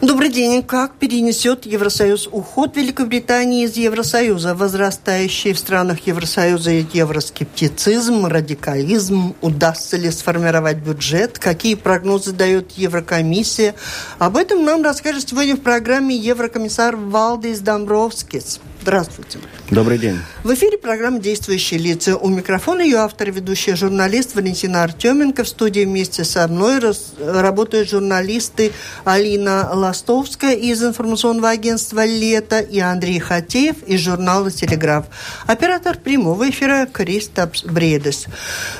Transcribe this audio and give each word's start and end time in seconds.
Добрый 0.00 0.28
день. 0.30 0.62
Как 0.62 0.92
перенесет 0.92 1.66
Евросоюз 1.66 2.28
уход 2.30 2.76
Великобритании 2.76 3.64
из 3.64 3.76
Евросоюза? 3.76 4.54
Возрастающий 4.54 5.52
в 5.52 5.58
странах 5.58 6.06
Евросоюза 6.06 6.70
евроскептицизм, 6.70 8.26
радикализм? 8.26 9.34
Удастся 9.40 9.96
ли 9.96 10.12
сформировать 10.12 10.76
бюджет? 10.76 11.40
Какие 11.40 11.74
прогнозы 11.74 12.30
дает 12.30 12.70
Еврокомиссия? 12.76 13.74
Об 14.20 14.36
этом 14.36 14.64
нам 14.64 14.84
расскажет 14.84 15.28
сегодня 15.28 15.56
в 15.56 15.62
программе 15.62 16.14
еврокомиссар 16.14 16.94
Валдис 16.94 17.58
Домбровскис. 17.58 18.60
Здравствуйте. 18.80 19.40
Добрый 19.70 19.98
день. 19.98 20.18
В 20.44 20.54
эфире 20.54 20.78
программа 20.78 21.18
«Действующие 21.18 21.80
лица». 21.80 22.16
У 22.16 22.28
микрофона 22.28 22.80
ее 22.80 22.98
автор, 22.98 23.30
ведущая 23.30 23.74
журналист 23.74 24.36
Валентина 24.36 24.84
Артеменко. 24.84 25.42
В 25.42 25.48
студии 25.48 25.84
вместе 25.84 26.24
со 26.24 26.46
мной 26.46 26.80
работают 27.18 27.90
журналисты 27.90 28.72
Алина 29.04 29.74
Ластовская 29.88 30.54
из 30.54 30.84
информационного 30.84 31.48
агентства 31.48 32.04
«Лето» 32.04 32.58
и 32.58 32.78
Андрей 32.78 33.18
Хатеев 33.20 33.82
из 33.86 34.00
журнала 34.00 34.50
«Телеграф». 34.50 35.06
Оператор 35.46 35.96
прямого 35.96 36.50
эфира 36.50 36.86
Кристапс 36.92 37.64
Бредес. 37.64 38.26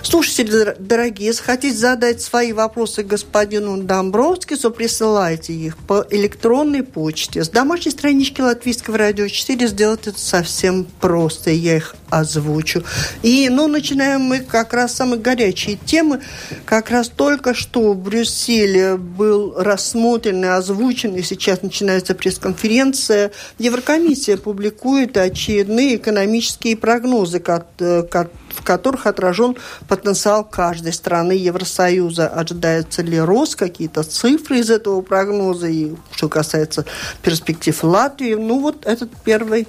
Слушатели, 0.03 0.77
дорогие, 0.79 1.29
если 1.29 1.43
хотите 1.43 1.75
задать 1.75 2.21
свои 2.21 2.53
вопросы 2.53 3.05
господину 3.05 3.79
Домбровскису, 3.79 4.71
присылайте 4.71 5.55
их 5.55 5.79
по 5.79 6.05
электронной 6.11 6.83
почте 6.83 7.43
с 7.43 7.49
домашней 7.49 7.93
странички 7.93 8.43
Латвийского 8.43 8.99
радио 8.99 9.29
4 9.29 9.67
сделать 9.67 10.09
это 10.09 10.21
совсем 10.21 10.87
просто, 11.01 11.49
я 11.49 11.79
их 11.79 11.97
озвучу. 12.11 12.85
И, 13.23 13.49
ну, 13.49 13.67
начинаем 13.69 14.23
мы 14.23 14.41
как 14.41 14.73
раз 14.73 14.95
самые 14.95 15.21
горячие 15.21 15.77
темы. 15.77 16.21
Как 16.65 16.91
раз 16.91 17.09
только 17.09 17.55
что 17.55 17.93
в 17.93 17.99
Брюсселе 17.99 18.97
был 18.97 19.55
рассмотрен 19.57 20.45
и 20.45 20.49
озвучен, 20.49 21.15
и 21.15 21.23
сейчас 21.23 21.63
начинается 21.63 22.15
пресс-конференция. 22.15 23.33
Еврокомиссия 23.59 24.37
публикует 24.37 25.17
очередные 25.17 25.97
экономические 25.97 26.77
прогнозы, 26.77 27.43
э, 27.79 28.03
в 28.49 28.63
которых 28.63 29.07
отражен 29.07 29.57
потенциал 29.89 30.45
каждой 30.45 30.93
страны 30.93 31.33
Евросоюза. 31.33 32.29
Ожидается 32.29 33.03
ли 33.03 33.19
рост, 33.21 33.57
какие-то 33.57 34.03
цифры 34.03 34.61
из 34.61 34.71
этого 34.71 35.01
прогноза, 35.01 35.69
и 35.69 35.93
что 36.13 36.29
касается 36.29 36.85
перспектив 37.23 37.83
Латвии. 37.85 38.35
Ну, 38.35 38.61
вот 38.61 38.87
этот 38.87 39.11
первый 39.25 39.67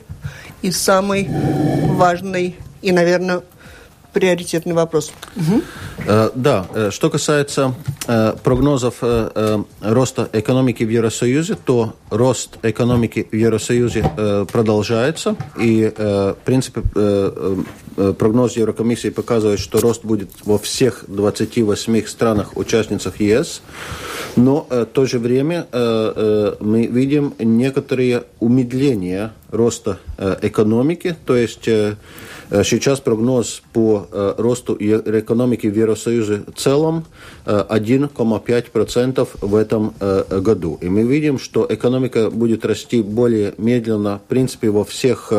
и 0.62 0.72
самый 0.72 1.30
важный 1.30 2.56
и, 2.82 2.92
наверное, 2.92 3.42
приоритетный 4.14 4.74
вопрос. 4.74 5.12
Угу. 5.36 5.62
Да, 6.36 6.68
э, 6.74 6.90
что 6.92 7.10
касается 7.10 7.76
э, 8.08 8.34
прогнозов 8.44 8.96
роста 9.82 10.30
экономики 10.34 10.84
в 10.84 10.90
Евросоюзе, 10.90 11.56
то 11.56 11.96
рост 12.10 12.58
экономики 12.64 13.28
в 13.32 13.36
Евросоюзе 13.36 14.46
продолжается. 14.52 15.36
И, 15.58 15.92
в 15.96 16.38
принципе, 16.44 16.82
прогноз 18.18 18.56
Еврокомиссии 18.56 19.10
показывает, 19.10 19.60
что 19.60 19.80
рост 19.80 20.04
будет 20.04 20.30
во 20.44 20.58
всех 20.58 21.06
28 21.08 22.06
странах-участницах 22.08 23.20
ЕС. 23.20 23.62
Но 24.36 24.66
в 24.70 24.86
то 24.86 25.06
же 25.06 25.20
время 25.20 25.68
мы 25.72 26.88
видим 26.88 27.34
некоторые 27.40 28.24
умедления 28.40 29.34
роста 29.52 30.00
экономики, 30.42 31.16
то 31.26 31.36
есть 31.36 31.70
Сейчас 32.50 33.00
прогноз 33.00 33.62
по 33.74 34.08
росту 34.38 34.76
экономики 34.80 35.68
в 35.68 35.78
Евросоюзе 35.78 36.42
в 36.48 36.60
целом 36.60 37.06
1,5% 37.46 39.28
в 39.42 39.56
этом 39.56 39.94
году. 40.42 40.80
И 40.82 40.90
мы 40.90 41.04
видим, 41.04 41.38
что 41.38 41.68
экономика 41.70 42.32
будет 42.32 42.66
расти 42.66 43.04
более 43.04 43.54
медленно, 43.58 44.18
в 44.18 44.24
принципе, 44.28 44.72
во 44.72 44.84
всех 44.84 45.32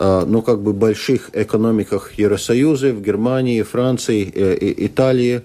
ну, 0.00 0.42
как 0.42 0.60
бы 0.60 0.72
больших 0.72 1.30
экономиках 1.34 2.18
Евросоюза, 2.18 2.92
в 2.92 3.00
Германии, 3.00 3.62
Франции, 3.62 4.28
Италии. 4.86 5.42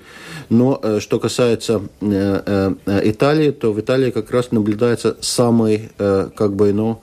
Но 0.50 0.82
что 1.00 1.20
касается 1.20 1.82
Италии, 2.02 3.52
то 3.52 3.74
в 3.74 3.80
Италии 3.80 4.10
как 4.10 4.32
раз 4.32 4.52
наблюдается 4.52 5.18
самый, 5.22 5.90
как 5.98 6.56
бы, 6.56 6.74
ну, 6.74 7.00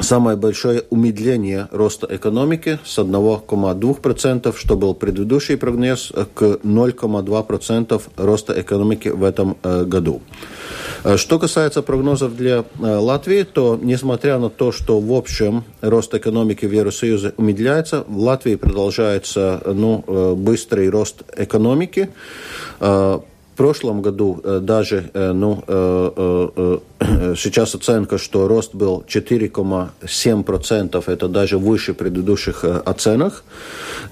самое 0.00 0.36
большое 0.36 0.84
умедление 0.90 1.68
роста 1.70 2.06
экономики 2.10 2.78
с 2.84 2.98
1,2%, 2.98 4.56
что 4.56 4.76
был 4.76 4.94
предыдущий 4.94 5.56
прогноз, 5.56 6.12
к 6.34 6.42
0,2% 6.42 8.02
роста 8.16 8.60
экономики 8.60 9.08
в 9.08 9.24
этом 9.24 9.56
э, 9.62 9.84
году. 9.84 10.22
Э, 11.04 11.16
что 11.16 11.38
касается 11.38 11.82
прогнозов 11.82 12.36
для 12.36 12.64
э, 12.80 12.96
Латвии, 12.96 13.42
то 13.42 13.78
несмотря 13.80 14.38
на 14.38 14.50
то, 14.50 14.72
что 14.72 15.00
в 15.00 15.12
общем 15.12 15.64
рост 15.80 16.14
экономики 16.14 16.66
в 16.66 16.72
Евросоюзе 16.72 17.34
умедляется, 17.36 18.04
в 18.06 18.18
Латвии 18.18 18.56
продолжается 18.56 19.60
ну, 19.66 20.34
быстрый 20.36 20.88
рост 20.88 21.22
экономики 21.36 22.10
прошлом 23.58 24.00
году 24.02 24.40
э, 24.44 24.60
даже, 24.62 25.10
э, 25.12 25.32
ну, 25.32 25.62
э, 25.66 26.78
сейчас 27.36 27.74
оценка, 27.74 28.16
что 28.16 28.48
рост 28.48 28.74
был 28.74 29.04
4,7%, 29.06 31.04
это 31.06 31.28
даже 31.28 31.58
выше 31.58 31.92
предыдущих 31.92 32.64
оценок. 32.64 33.42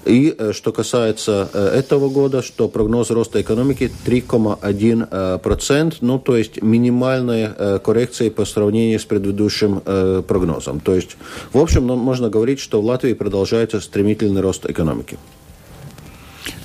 И 0.05 0.35
что 0.51 0.71
касается 0.71 1.49
этого 1.53 2.09
года, 2.09 2.41
что 2.41 2.67
прогноз 2.67 3.09
роста 3.09 3.41
экономики 3.41 3.89
3,1%, 4.05 5.95
ну, 6.01 6.19
то 6.19 6.37
есть 6.37 6.61
минимальная 6.61 7.79
коррекция 7.79 8.29
по 8.31 8.45
сравнению 8.45 8.99
с 8.99 9.05
предыдущим 9.05 9.81
прогнозом. 10.23 10.79
То 10.81 10.93
есть, 10.95 11.17
в 11.53 11.57
общем, 11.57 11.87
ну, 11.87 11.95
можно 11.95 12.29
говорить, 12.29 12.59
что 12.59 12.81
в 12.81 12.85
Латвии 12.85 13.13
продолжается 13.13 13.79
стремительный 13.79 14.41
рост 14.41 14.65
экономики. 14.69 15.17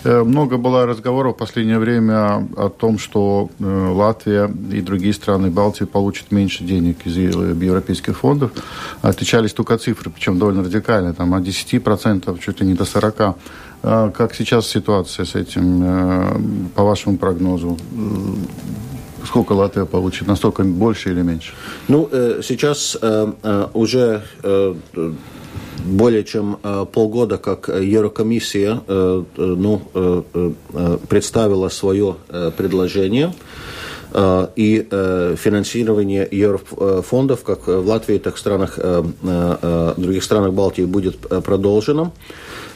Э, 0.05 0.23
много 0.23 0.57
было 0.57 0.87
разговоров 0.87 1.35
в 1.35 1.39
последнее 1.39 1.79
время 1.79 2.49
о 2.57 2.69
том, 2.69 2.99
что 2.99 3.51
э, 3.59 3.65
Латвия 3.65 4.51
и 4.73 4.81
другие 4.81 5.15
страны 5.15 5.51
Балтии 5.51 5.85
получат 5.85 6.33
меньше 6.33 6.65
денег 6.65 7.07
из 7.07 7.17
европейских 7.17 8.19
фондов. 8.19 8.51
Отличались 9.03 9.53
только 9.53 9.79
цифры, 9.79 10.11
причем 10.11 10.39
довольно 10.39 10.63
радикально, 10.63 11.15
там 11.15 11.35
от 11.35 11.43
10% 11.45 12.39
чуть 12.41 12.61
ли 12.61 12.67
не 12.67 12.75
до 12.75 12.85
40%. 12.85 13.35
А 13.85 14.11
как 14.11 14.35
сейчас 14.35 14.69
ситуация 14.69 15.25
с 15.25 15.35
этим, 15.35 15.83
э, 15.83 16.41
по 16.75 16.85
вашему 16.85 17.17
прогнозу? 17.19 17.79
Сколько 19.25 19.53
Латвия 19.53 19.85
получит? 19.85 20.27
Настолько 20.27 20.65
больше 20.65 21.11
или 21.11 21.23
меньше? 21.23 21.53
Ну, 21.87 22.09
сейчас 22.43 22.99
уже 23.73 24.23
более 25.85 26.25
чем 26.25 26.59
э, 26.63 26.87
полгода, 26.91 27.39
как 27.39 27.69
Еврокомиссия 27.69 28.81
э, 28.87 29.25
э, 29.37 29.43
ну, 29.43 29.83
представила 31.09 31.69
свое 31.69 32.17
предложение 32.57 33.35
и 34.57 34.87
финансирование 34.91 36.29
еврофондов 36.31 37.45
как 37.45 37.67
в 37.67 37.87
Латвии, 37.87 38.19
так 38.19 38.35
и 38.35 38.37
в 38.37 38.41
странах, 38.41 38.79
других 39.97 40.23
странах 40.23 40.53
Балтии 40.53 40.83
будет 40.85 41.19
продолжено. 41.19 42.13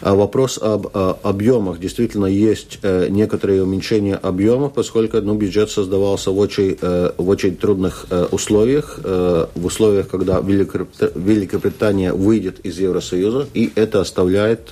А 0.02 0.14
вопрос 0.14 0.58
об 0.60 0.88
объемах. 1.22 1.80
Действительно, 1.80 2.26
есть 2.26 2.78
э, 2.82 3.08
некоторые 3.08 3.62
уменьшения 3.62 4.14
объемов, 4.14 4.72
поскольку 4.74 5.20
ну, 5.20 5.34
бюджет 5.34 5.70
создавался 5.70 6.30
в 6.30 6.38
очень, 6.38 6.76
э, 6.80 7.12
в 7.16 7.28
очень 7.28 7.56
трудных 7.56 8.06
э, 8.10 8.26
условиях, 8.30 8.98
в 9.02 9.64
условиях, 9.64 10.08
когда 10.08 10.40
Великобритания 10.40 12.12
выйдет 12.12 12.60
из 12.60 12.78
Евросоюза, 12.78 13.46
и 13.54 13.72
это 13.74 14.00
оставляет 14.00 14.70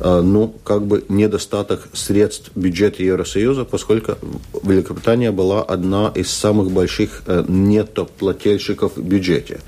ну, 0.00 0.54
как 0.64 0.86
бы 0.86 1.04
недостаток 1.08 1.88
средств 1.92 2.50
бюджета 2.54 3.02
Евросоюза, 3.02 3.64
поскольку 3.64 4.12
Великобритания 4.62 5.32
была 5.32 5.62
одна 5.62 6.12
из 6.14 6.30
самых 6.30 6.70
больших 6.70 7.22
нетоплательщиков 7.48 8.96
в 8.96 9.02
бюджете. 9.02 9.60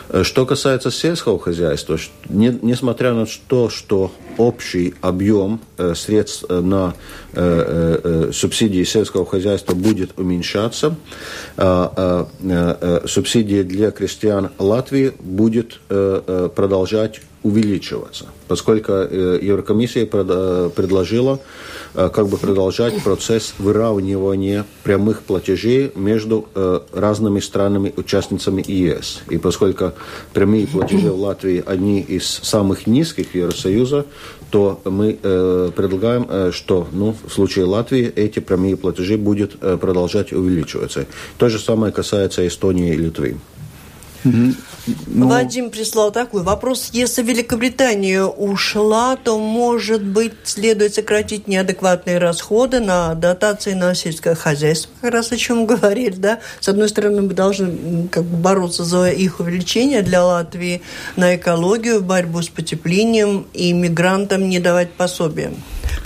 Э, 0.10 0.24
что 0.24 0.46
касается 0.46 0.92
сельского 0.92 1.40
хозяйства, 1.40 1.98
не, 2.30 2.58
несмотря 2.62 3.14
на 3.14 3.26
то, 3.48 3.70
что 3.70 4.12
общий 4.38 4.96
объем 5.02 5.62
э, 5.78 5.94
средств 5.96 6.46
э, 6.50 6.60
на 6.60 6.94
субсидии 8.34 8.84
сельского 8.84 9.24
хозяйства 9.24 9.76
будет 9.76 10.18
уменьшаться, 10.18 10.96
э, 11.58 12.26
э, 12.42 13.02
субсидии 13.06 13.62
для 13.62 13.92
крестьян 13.92 14.50
Латвии 14.58 15.14
будет 15.20 15.80
продолжать 15.88 17.22
увеличиваться, 17.42 18.26
поскольку 18.48 18.92
Еврокомиссия 18.92 20.06
предложила 20.06 21.40
как 21.94 22.28
бы 22.28 22.38
продолжать 22.38 23.02
процесс 23.02 23.54
выравнивания 23.60 24.66
прямых 24.84 25.22
платежей 25.22 25.92
между 25.96 26.48
разными 26.94 27.40
странами-участницами 27.40 28.64
ЕС. 28.68 29.22
И 29.30 29.38
поскольку 29.38 29.94
прямые 30.34 30.68
платежи 30.68 31.10
в 31.10 31.20
Латвии 31.20 31.64
одни 31.66 32.02
из 32.02 32.26
самых 32.26 32.88
низких 32.88 33.34
Евросоюза, 33.36 34.06
то 34.52 34.82
мы 34.84 35.14
предлагаем, 35.76 36.52
что 36.52 36.88
ну, 36.92 37.16
в 37.26 37.32
случае 37.32 37.66
Латвии 37.66 38.12
эти 38.16 38.40
прямые 38.40 38.76
платежи 38.76 39.18
будут 39.18 39.58
продолжать 39.60 40.34
увеличиваться. 40.34 41.06
То 41.38 41.50
же 41.50 41.60
самое 41.60 41.94
касается 41.94 42.46
Эстонии 42.46 42.94
и 42.94 42.98
Литвы. 42.98 43.38
Ну... 44.24 44.54
Вадим 45.28 45.70
прислал 45.70 46.12
такой 46.12 46.44
вопрос. 46.44 46.90
Если 46.94 47.22
Великобритания 47.22 48.24
ушла, 48.24 49.16
то, 49.16 49.38
может 49.38 50.04
быть, 50.04 50.34
следует 50.44 50.96
сократить 50.96 51.48
неадекватные 51.48 52.18
расходы 52.18 52.80
на 52.80 53.14
дотации 53.14 53.74
на 53.74 53.94
сельское 53.94 54.36
хозяйство, 54.36 54.92
как 55.02 55.14
раз 55.14 55.32
о 55.32 55.38
чем 55.38 55.66
говорили, 55.66 56.16
да? 56.16 56.40
С 56.60 56.70
одной 56.70 56.90
стороны, 56.90 57.22
мы 57.22 57.34
должны 57.34 58.08
как 58.10 58.24
бы 58.24 58.38
бороться 58.38 58.84
за 58.84 59.10
их 59.12 59.40
увеличение 59.40 60.02
для 60.02 60.24
Латвии 60.24 60.82
на 61.16 61.36
экологию, 61.36 62.02
борьбу 62.02 62.42
с 62.42 62.50
потеплением 62.50 63.46
и 63.54 63.74
мигрантам 63.74 64.50
не 64.50 64.60
давать 64.60 64.92
пособия. 64.94 65.54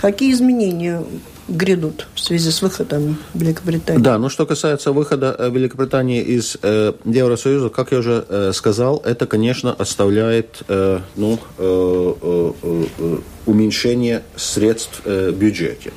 Какие 0.00 0.32
изменения 0.32 1.02
грядут 1.48 2.06
в 2.14 2.20
связи 2.20 2.50
с 2.50 2.62
выходом 2.62 3.18
Великобритании. 3.34 4.00
Да, 4.00 4.18
ну 4.18 4.28
что 4.28 4.46
касается 4.46 4.92
выхода 4.92 5.34
э, 5.38 5.50
Великобритании 5.50 6.22
из 6.22 6.56
э, 6.62 6.92
Евросоюза, 7.04 7.68
как 7.68 7.92
я 7.92 7.98
уже 7.98 8.24
э, 8.28 8.52
сказал, 8.52 9.02
это, 9.04 9.26
конечно, 9.26 9.72
оставляет 9.72 10.62
э, 10.68 11.00
ну, 11.16 11.38
э, 11.58 12.14
э, 12.22 12.52
э, 12.98 13.18
уменьшение 13.46 14.22
средств 14.36 15.02
э, 15.04 15.30
в 15.30 15.36
бюджете. 15.36 15.92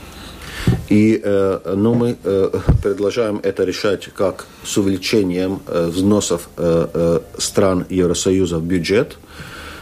И 0.90 1.20
э, 1.24 1.76
ну, 1.76 1.94
мы 1.94 2.18
э, 2.24 2.50
предложаем 2.84 3.40
это 3.44 3.64
решать 3.64 4.10
как 4.14 4.48
с 4.64 4.78
увеличением 4.78 5.62
э, 5.68 5.88
взносов 5.88 6.50
э, 6.58 6.88
э, 6.94 7.20
стран 7.38 7.86
Евросоюза 7.90 8.58
в 8.58 8.64
бюджет, 8.64 9.18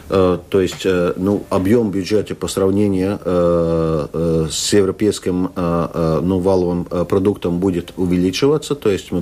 то 0.08 0.62
есть 0.62 0.86
э, 0.86 1.14
ну, 1.16 1.44
объем 1.50 1.90
бюджета 1.90 2.36
по 2.36 2.48
сравнению 2.48 3.20
э, 3.24 4.48
с 4.52 4.74
европейским 4.74 5.50
ну, 5.56 6.40
валовым 6.40 6.86
продуктом 6.86 7.60
будет 7.60 7.94
увеличиваться. 7.98 8.76
То 8.76 8.90
есть 8.90 9.12
мы 9.12 9.22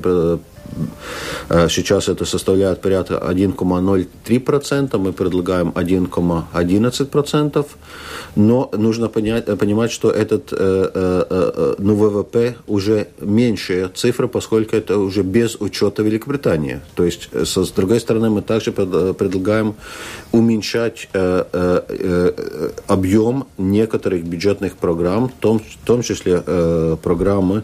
Сейчас 1.50 2.10
это 2.10 2.26
составляет 2.26 2.82
порядка 2.82 3.16
1,03%, 3.16 4.98
мы 4.98 5.14
предлагаем 5.14 5.70
1,11%, 5.70 7.66
но 8.36 8.70
нужно 8.74 9.10
понять, 9.10 9.46
понимать, 9.60 9.92
что 9.92 10.10
этот 10.10 10.52
ну, 10.52 11.96
ВВП 11.96 12.56
уже 12.68 13.08
меньшая 13.20 13.90
цифра, 13.90 14.28
поскольку 14.28 14.76
это 14.76 14.98
уже 14.98 15.24
без 15.24 15.56
учета 15.60 16.04
Великобритании. 16.04 16.80
То 16.96 17.04
есть, 17.04 17.30
с 17.34 17.72
другой 17.72 18.00
стороны, 18.00 18.30
мы 18.30 18.42
также 18.42 18.72
предлагаем 18.72 19.76
уменьшать 20.32 21.10
объем 22.88 23.46
некоторых 23.58 24.24
бюджетных 24.24 24.78
программ, 24.78 25.30
в 25.30 25.34
том 25.86 26.02
числе 26.02 26.42
программы 27.04 27.64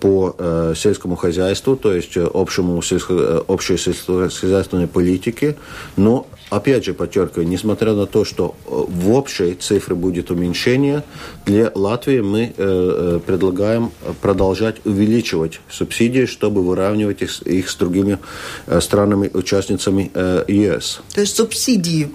по 0.00 0.34
сельскому 0.74 1.16
хозяйству, 1.16 1.76
то 1.76 1.92
есть 1.92 2.07
есть 2.08 2.30
общему 2.34 2.80
сельско, 2.82 3.14
э, 3.14 3.38
общей 3.46 3.76
сельскохозяйственной 3.76 4.86
политике, 4.86 5.56
но 5.96 6.26
опять 6.50 6.84
же 6.84 6.94
подчеркиваю, 6.94 7.46
несмотря 7.48 7.92
на 7.94 8.06
то, 8.06 8.24
что 8.24 8.54
э, 8.66 8.70
в 8.88 9.10
общей 9.12 9.54
цифре 9.54 9.94
будет 9.94 10.30
уменьшение, 10.30 11.04
для 11.46 11.70
Латвии 11.74 12.20
мы 12.20 12.42
э, 12.44 12.52
э, 12.56 13.20
предлагаем 13.24 13.90
продолжать 14.20 14.76
увеличивать 14.84 15.60
субсидии, 15.70 16.26
чтобы 16.26 16.62
выравнивать 16.62 17.22
их, 17.22 17.42
их 17.42 17.70
с 17.70 17.76
другими 17.76 18.18
э, 18.66 18.80
странами-участницами 18.80 20.10
э, 20.14 20.44
ЕС. 20.48 21.00
То 21.14 21.20
есть 21.20 21.36
субсидии 21.36 22.10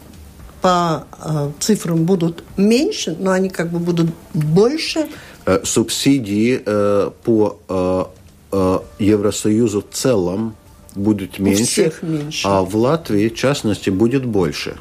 по 0.62 1.05
э, 1.19 1.51
цифрам 1.59 2.03
будут 2.03 2.43
меньше, 2.57 3.15
но 3.19 3.31
они 3.31 3.50
как 3.50 3.69
бы 3.69 3.79
будут 3.79 4.12
больше? 4.33 5.07
Э, 5.45 5.59
субсидии 5.63 6.62
э, 6.65 7.12
по 7.23 7.59
э, 7.67 8.03
Э, 8.03 8.23
Евросоюзу 9.00 9.81
в 9.81 9.93
целом 9.93 10.55
будет 10.95 11.39
меньше, 11.39 11.93
меньше, 12.01 12.48
а 12.48 12.62
в 12.62 12.75
Латвии, 12.75 13.29
в 13.29 13.36
частности, 13.36 13.89
будет 13.89 14.25
больше. 14.25 14.77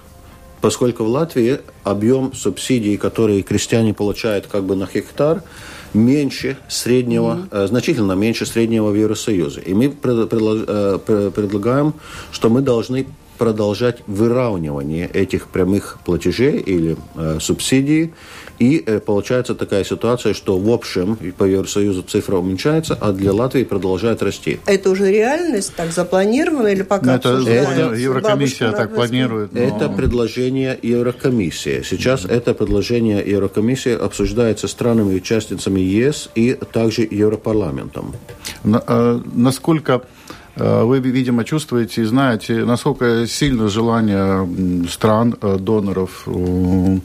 Поскольку 0.60 1.04
в 1.04 1.08
Латвии 1.08 1.60
объем 1.82 2.32
субсидий, 2.34 2.96
которые 2.96 3.42
крестьяне 3.42 3.94
получают 3.94 4.46
как 4.46 4.64
бы 4.64 4.76
на 4.76 4.86
гектар, 4.92 5.42
меньше 5.94 6.56
среднего, 6.68 7.46
mm-hmm. 7.50 7.66
значительно 7.66 8.12
меньше 8.12 8.46
среднего 8.46 8.90
в 8.90 8.94
Евросоюзе. 8.94 9.60
И 9.60 9.74
мы 9.74 9.86
э, 9.86 10.98
предлагаем, 11.34 11.94
что 12.30 12.48
мы 12.48 12.60
должны 12.60 13.06
продолжать 13.42 14.02
выравнивание 14.06 15.10
этих 15.12 15.48
прямых 15.48 15.98
платежей 16.04 16.60
или 16.60 16.96
э, 17.16 17.38
субсидий. 17.40 18.14
И 18.60 18.80
э, 18.86 19.00
получается 19.00 19.56
такая 19.56 19.82
ситуация, 19.82 20.32
что 20.32 20.56
в 20.58 20.70
общем 20.70 21.16
по 21.36 21.42
Евросоюзу 21.42 22.02
цифра 22.04 22.36
уменьшается, 22.36 22.96
а 23.00 23.10
для 23.10 23.32
Латвии 23.32 23.64
продолжает 23.64 24.22
расти. 24.22 24.60
Это 24.66 24.90
уже 24.90 25.10
реальность, 25.10 25.74
так 25.74 25.90
запланировано 25.90 26.68
или 26.68 26.82
пока 26.82 27.16
это, 27.16 27.30
это 27.30 27.94
Еврокомиссия 27.94 28.70
так 28.70 28.94
планирует. 28.94 29.52
Но... 29.54 29.60
Это 29.60 29.88
предложение 29.88 30.78
Еврокомиссии. 30.80 31.82
Сейчас 31.82 32.24
mm-hmm. 32.24 32.36
это 32.36 32.54
предложение 32.54 33.28
Еврокомиссии 33.28 33.92
обсуждается 33.92 34.68
странами-участницами 34.68 35.80
ЕС 35.80 36.30
и 36.36 36.54
также 36.72 37.02
Европарламентом. 37.10 38.14
На, 38.62 38.84
э, 38.86 39.20
насколько 39.34 40.02
вы, 40.56 41.00
видимо, 41.00 41.44
чувствуете 41.44 42.02
и 42.02 42.04
знаете, 42.04 42.64
насколько 42.64 43.26
сильно 43.26 43.68
желание 43.68 44.46
стран, 44.88 45.34
э, 45.40 45.56
доноров 45.58 46.24
э, 46.26 46.98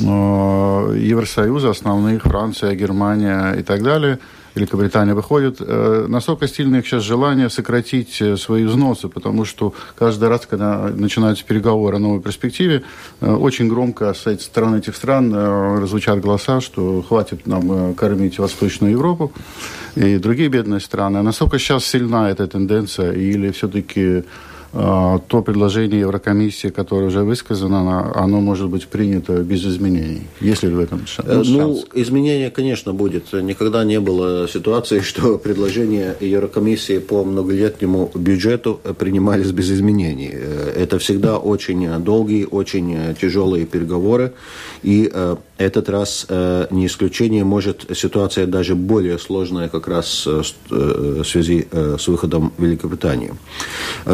Евросоюза, 0.00 1.70
основных, 1.70 2.22
Франция, 2.22 2.74
Германия 2.74 3.52
и 3.52 3.62
так 3.62 3.82
далее, 3.82 4.18
Великобритания 4.54 5.14
выходит. 5.14 5.60
Насколько 5.60 6.46
сильно 6.48 6.76
их 6.76 6.86
сейчас 6.86 7.02
желание 7.02 7.48
сократить 7.48 8.22
свои 8.38 8.64
взносы, 8.64 9.08
потому 9.08 9.44
что 9.44 9.74
каждый 9.98 10.28
раз, 10.28 10.46
когда 10.46 10.90
начинаются 10.94 11.44
переговоры 11.44 11.96
о 11.96 11.98
новой 11.98 12.20
перспективе, 12.20 12.82
очень 13.20 13.68
громко 13.68 14.12
с 14.12 14.36
стороны 14.40 14.78
этих 14.78 14.96
стран 14.96 15.86
звучат 15.86 16.20
голоса, 16.20 16.60
что 16.60 17.02
хватит 17.02 17.46
нам 17.46 17.94
кормить 17.94 18.38
Восточную 18.38 18.92
Европу 18.92 19.32
и 19.94 20.18
другие 20.18 20.48
бедные 20.48 20.80
страны. 20.80 21.22
Насколько 21.22 21.58
сейчас 21.58 21.84
сильна 21.84 22.30
эта 22.30 22.46
тенденция 22.46 23.12
или 23.12 23.50
все-таки 23.50 24.02
а, 24.18 24.24
то 24.72 25.42
предложение 25.42 26.00
Еврокомиссии, 26.00 26.68
которое 26.68 27.06
уже 27.06 27.22
высказано, 27.24 28.10
оно 28.14 28.40
может 28.40 28.68
быть 28.68 28.88
принято 28.88 29.34
без 29.42 29.66
изменений. 29.66 30.22
Есть 30.40 30.62
ли 30.62 30.70
в 30.70 30.80
этом 30.80 31.06
шанс? 31.06 31.28
Э, 31.28 31.42
ну, 31.44 31.84
изменения, 31.94 32.50
конечно, 32.50 32.94
будет. 32.94 33.32
Никогда 33.32 33.84
не 33.84 34.00
было 34.00 34.48
ситуации, 34.48 35.00
что 35.10 35.36
предложения 35.36 36.16
Еврокомиссии 36.20 36.98
по 36.98 37.22
многолетнему 37.24 38.10
бюджету 38.14 38.80
принимались 38.98 39.50
без 39.50 39.70
изменений. 39.70 40.30
Э, 40.32 40.72
это 40.82 40.98
всегда 40.98 41.36
очень 41.36 41.88
долгие, 41.98 42.46
очень 42.50 43.14
тяжелые 43.20 43.66
переговоры. 43.66 44.32
И 44.82 45.10
э, 45.12 45.36
этот 45.58 45.88
раз 45.88 46.26
не 46.70 46.86
исключение, 46.86 47.44
может 47.44 47.86
ситуация 47.94 48.46
даже 48.46 48.74
более 48.74 49.18
сложная 49.18 49.68
как 49.68 49.86
раз 49.86 50.26
в 50.26 51.24
связи 51.24 51.68
с 51.70 52.08
выходом 52.08 52.52
Великобритании. 52.58 53.32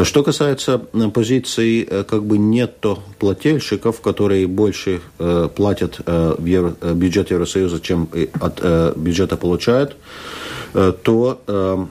Что 0.03 0.21
касается 0.21 0.48
касается 0.55 0.81
э, 0.93 1.09
позиции 1.09 1.87
э, 1.89 2.03
как 2.03 2.23
бы 2.23 2.37
нетто 2.37 2.97
плательщиков, 3.19 4.01
которые 4.01 4.47
больше 4.47 5.01
э, 5.19 5.49
платят 5.55 5.99
в 6.05 6.93
бюджет 6.93 7.31
Евросоюза, 7.31 7.79
чем 7.79 8.09
от 8.39 8.97
бюджета 8.97 9.37
получают, 9.37 9.95
то 10.73 11.87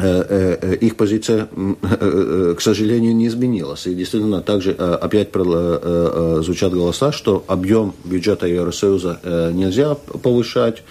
их 0.00 0.96
позиция, 0.96 1.48
э, 1.82 2.54
к 2.56 2.60
сожалению, 2.60 3.14
не 3.14 3.26
изменилась. 3.26 3.86
И 3.86 3.94
действительно, 3.94 4.40
также 4.40 4.72
опять 4.72 5.28
звучат 5.32 6.72
голоса, 6.72 7.12
что 7.12 7.44
объем 7.46 7.92
бюджета 8.04 8.46
Евросоюза 8.46 9.20
нельзя 9.52 9.94
повышать. 9.94 10.82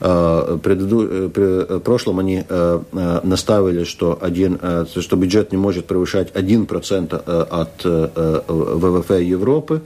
В 0.00 0.58
прошлом 1.84 2.18
они 2.18 2.44
наставили, 2.92 3.84
что, 3.84 4.18
один, 4.20 4.58
что 4.86 5.16
бюджет 5.16 5.52
не 5.52 5.58
может 5.58 5.86
превышать 5.86 6.30
1% 6.32 7.46
от 7.50 7.84
ВВП 7.84 9.22
Европы. 9.22 9.80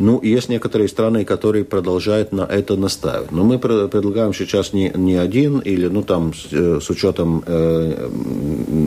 Ну, 0.00 0.18
есть 0.22 0.48
некоторые 0.48 0.88
страны, 0.88 1.26
которые 1.26 1.64
продолжают 1.64 2.32
на 2.32 2.40
это 2.40 2.74
настаивать. 2.76 3.32
Но 3.32 3.44
мы 3.44 3.58
предлагаем 3.58 4.32
сейчас 4.32 4.72
не, 4.72 4.90
не 4.96 5.16
один, 5.16 5.58
или, 5.58 5.88
ну, 5.88 6.02
там, 6.02 6.32
с, 6.32 6.46
э, 6.52 6.80
с 6.80 6.88
учетом 6.88 7.44
э, 7.46 8.08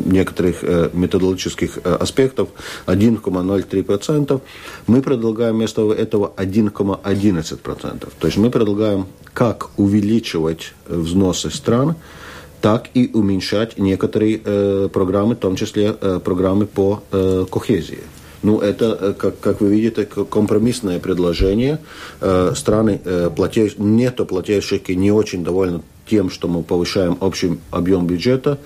некоторых 0.05 0.63
э, 0.63 0.89
методологических 0.91 1.77
э, 1.83 1.97
аспектов, 2.01 2.49
1,03%. 2.87 4.41
Мы 4.87 5.01
предлагаем 5.03 5.55
вместо 5.55 5.93
этого 5.93 6.33
1,11%. 6.35 8.09
То 8.19 8.27
есть 8.27 8.37
мы 8.37 8.49
предлагаем, 8.49 9.05
как 9.33 9.69
увеличивать 9.77 10.73
взносы 10.87 11.51
стран, 11.51 11.95
так 12.59 12.89
и 12.95 13.11
уменьшать 13.13 13.77
некоторые 13.77 14.41
э, 14.43 14.89
программы, 14.91 15.35
в 15.35 15.39
том 15.39 15.55
числе 15.55 15.95
э, 16.01 16.19
программы 16.23 16.65
по 16.65 17.03
э, 17.11 17.45
кохезии. 17.51 17.99
Ну, 18.43 18.59
это, 18.59 18.97
э, 18.99 19.13
как, 19.13 19.39
как 19.39 19.61
вы 19.61 19.69
видите, 19.69 20.05
компромиссное 20.05 20.99
предложение. 20.99 21.79
Э, 22.21 22.51
страны 22.55 22.99
э, 23.03 23.29
платеж... 23.35 23.75
нетто 23.77 24.25
плательщики 24.25 24.91
не 24.91 25.11
очень 25.11 25.43
довольны 25.43 25.81
тем, 26.05 26.29
что 26.29 26.49
мы 26.49 26.63
повышаем 26.63 27.17
общий 27.21 27.57
объем 27.71 28.05
бюджета. 28.05 28.59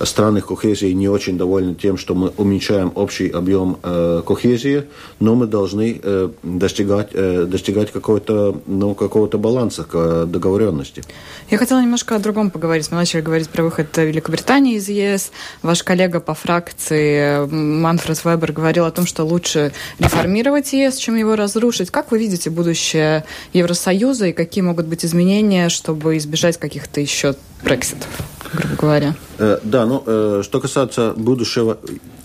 Страны 0.00 0.40
кохезии 0.40 0.92
не 0.92 1.08
очень 1.08 1.38
довольны 1.38 1.74
тем, 1.74 1.96
что 1.96 2.14
мы 2.14 2.32
уменьшаем 2.36 2.92
общий 2.94 3.28
объем 3.28 3.78
э, 3.82 4.22
кохезии, 4.26 4.84
но 5.20 5.34
мы 5.34 5.46
должны 5.46 6.00
э, 6.02 6.28
достигать, 6.42 7.10
э, 7.12 7.44
достигать 7.44 7.92
какого-то 7.92 8.60
ну, 8.66 8.94
какого 8.94 9.26
баланса, 9.26 9.84
к 9.84 10.26
договоренности. 10.26 11.02
Я 11.50 11.58
хотела 11.58 11.80
немножко 11.80 12.16
о 12.16 12.18
другом 12.18 12.50
поговорить. 12.50 12.90
Мы 12.90 12.96
начали 12.96 13.20
говорить 13.20 13.48
про 13.48 13.62
выход 13.62 13.96
Великобритании 13.96 14.76
из 14.76 14.88
ЕС. 14.88 15.30
Ваш 15.62 15.82
коллега 15.82 16.20
по 16.20 16.34
фракции 16.34 17.46
Манфред 17.46 18.24
Вебер 18.24 18.52
говорил 18.52 18.84
о 18.84 18.90
том, 18.90 19.06
что 19.06 19.24
лучше 19.24 19.72
реформировать 19.98 20.72
ЕС, 20.72 20.96
чем 20.96 21.16
его 21.16 21.36
разрушить. 21.36 21.90
Как 21.90 22.10
вы 22.10 22.18
видите 22.18 22.50
будущее 22.50 23.24
Евросоюза 23.52 24.28
и 24.28 24.32
какие 24.32 24.62
могут 24.62 24.86
быть 24.86 25.04
изменения, 25.04 25.68
чтобы 25.68 26.16
избежать 26.16 26.58
каких-то 26.58 27.00
еще 27.00 27.34
брекситов, 27.62 28.08
грубо 28.52 28.76
говоря? 28.76 29.14
Э, 29.38 29.58
да, 29.62 29.86
ну, 29.86 30.02
э, 30.06 30.42
что 30.44 30.60
касается 30.60 31.14
будущего 31.16 31.78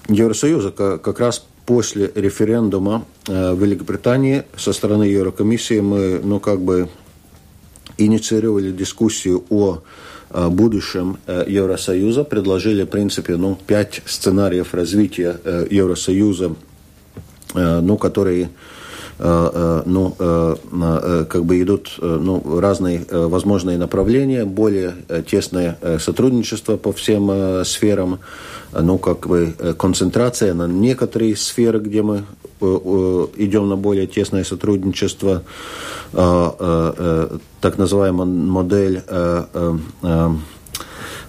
Евросоюза, 0.09 0.71
как 0.71 1.19
раз 1.19 1.45
после 1.65 2.11
референдума 2.15 3.05
э, 3.27 3.53
в 3.53 3.61
Великобритании 3.61 4.43
со 4.55 4.73
стороны 4.73 5.03
Еврокомиссии 5.03 5.79
мы, 5.79 6.19
ну, 6.23 6.39
как 6.39 6.61
бы 6.61 6.89
инициировали 7.97 8.71
дискуссию 8.71 9.43
о 9.49 9.79
будущем 10.29 11.17
Евросоюза, 11.25 12.25
предложили, 12.25 12.83
в 12.83 12.87
принципе, 12.87 13.37
ну, 13.37 13.57
пять 13.65 14.01
сценариев 14.05 14.73
развития 14.73 15.39
Евросоюза, 15.71 16.53
ну, 17.55 17.97
которые 17.97 18.49
ну, 19.19 20.15
э, 20.19 21.25
как 21.29 21.45
бы 21.45 21.61
идут 21.61 21.97
ну, 21.99 22.59
разные 22.59 23.05
возможные 23.09 23.77
направления, 23.77 24.45
более 24.45 24.93
тесное 25.27 25.77
сотрудничество 25.99 26.77
по 26.77 26.93
всем 26.93 27.65
сферам, 27.65 28.19
ну, 28.73 28.97
как 28.97 29.27
бы 29.27 29.53
концентрация 29.77 30.53
на 30.53 30.67
некоторые 30.67 31.35
сферы, 31.35 31.79
где 31.79 32.01
мы 32.03 32.25
идем 32.59 33.69
на 33.69 33.75
более 33.75 34.07
тесное 34.07 34.43
сотрудничество, 34.43 35.43
так 36.11 37.77
называемая 37.77 38.25
модель 38.25 39.01
э, 39.07 39.43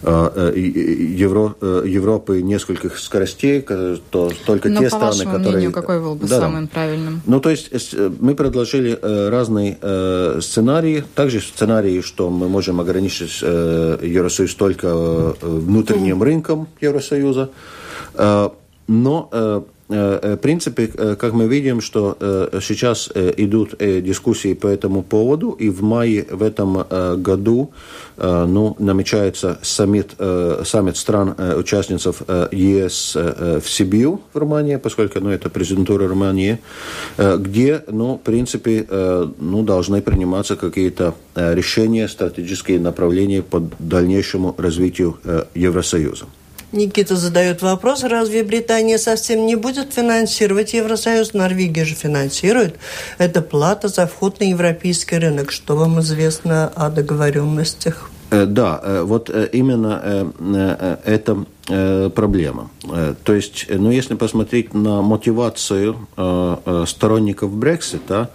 Евро, 0.03 1.55
э, 1.61 1.83
Европы 1.87 2.43
нескольких 2.43 2.99
скоростей, 2.99 3.61
то 3.61 4.31
только 4.47 4.69
Но 4.69 4.81
те 4.81 4.85
по 4.85 4.97
страны, 4.97 5.07
вашему 5.07 5.31
которые... 5.33 5.53
Мнению, 5.53 5.73
какой 5.73 6.01
был 6.01 6.15
бы 6.15 6.27
да, 6.27 6.41
самым 6.41 6.69
правильным? 6.69 7.21
Ну, 7.27 7.41
то 7.41 7.51
есть 7.51 7.69
э, 7.73 8.11
мы 8.21 8.35
предложили 8.35 8.99
разные 9.03 9.79
сценарии. 10.41 11.05
Также 11.15 11.41
сценарии, 11.41 12.01
что 12.01 12.31
мы 12.31 12.49
можем 12.49 12.81
ограничить 12.81 13.43
Евросоюз 13.43 14.55
только 14.55 15.35
внутренним 15.41 16.23
рынком 16.23 16.69
Евросоюза. 16.81 17.51
Но 18.89 19.29
Э, 19.33 19.61
э, 19.61 19.63
в 19.89 20.37
принципе, 20.37 20.91
э, 20.95 21.17
как 21.17 21.33
мы 21.33 21.47
видим, 21.49 21.81
что 21.81 22.17
сейчас 22.61 23.11
идут 23.15 23.75
дискуссии 23.79 24.55
по 24.55 24.67
этому 24.67 25.03
поводу, 25.03 25.51
и 25.53 25.71
в 25.71 25.83
мае 25.83 26.27
в 26.31 26.43
этом 26.43 26.85
году 27.23 27.71
ну, 28.17 28.77
намечается 28.79 29.59
саммит, 29.63 30.15
саммит 30.65 30.97
стран 30.97 31.35
участниц 31.57 32.07
ЕС 32.53 33.15
в 33.15 33.69
Сибиу 33.69 34.21
в 34.33 34.39
Румынии, 34.39 34.77
поскольку 34.77 35.21
ну, 35.21 35.31
это 35.31 35.49
президентура 35.49 36.09
Румынии, 36.09 36.59
где, 37.17 37.83
ну, 37.89 38.17
в 38.17 38.21
принципе, 38.21 38.87
ну, 39.39 39.63
должны 39.63 40.03
приниматься 40.03 40.57
какие-то 40.57 41.15
решения, 41.35 42.09
стратегические 42.09 42.81
направления 42.81 43.43
по 43.43 43.63
дальнейшему 43.79 44.55
развитию 44.59 45.19
Евросоюза. 45.55 46.27
Никита 46.73 47.17
задает 47.17 47.63
вопрос, 47.63 48.05
разве 48.05 48.43
Британия 48.43 48.99
совсем 48.99 49.47
не 49.47 49.57
будет 49.57 49.95
финансировать 49.95 50.75
Евросоюз? 50.75 51.33
Норвегия 51.33 51.85
же 51.85 51.95
финансирует. 51.95 52.77
Это 53.17 53.41
плата 53.41 53.89
за 53.89 54.07
вход 54.07 54.41
на 54.41 54.45
европейский 54.45 55.17
рынок. 55.17 55.51
Что 55.51 55.77
вам 55.77 56.01
известно 56.01 56.71
о 56.75 56.91
договоренностях? 56.91 58.11
Э, 58.31 58.45
да, 58.45 58.81
э, 58.83 59.03
вот 59.03 59.31
э, 59.31 59.49
именно 59.53 60.33
это 61.05 61.45
проблема. 62.15 62.71
То 63.25 63.35
есть, 63.35 63.67
ну, 63.69 63.91
если 63.91 64.15
посмотреть 64.15 64.73
на 64.73 65.03
мотивацию 65.03 65.97
сторонников 66.87 67.53
Брексита, 67.53 68.31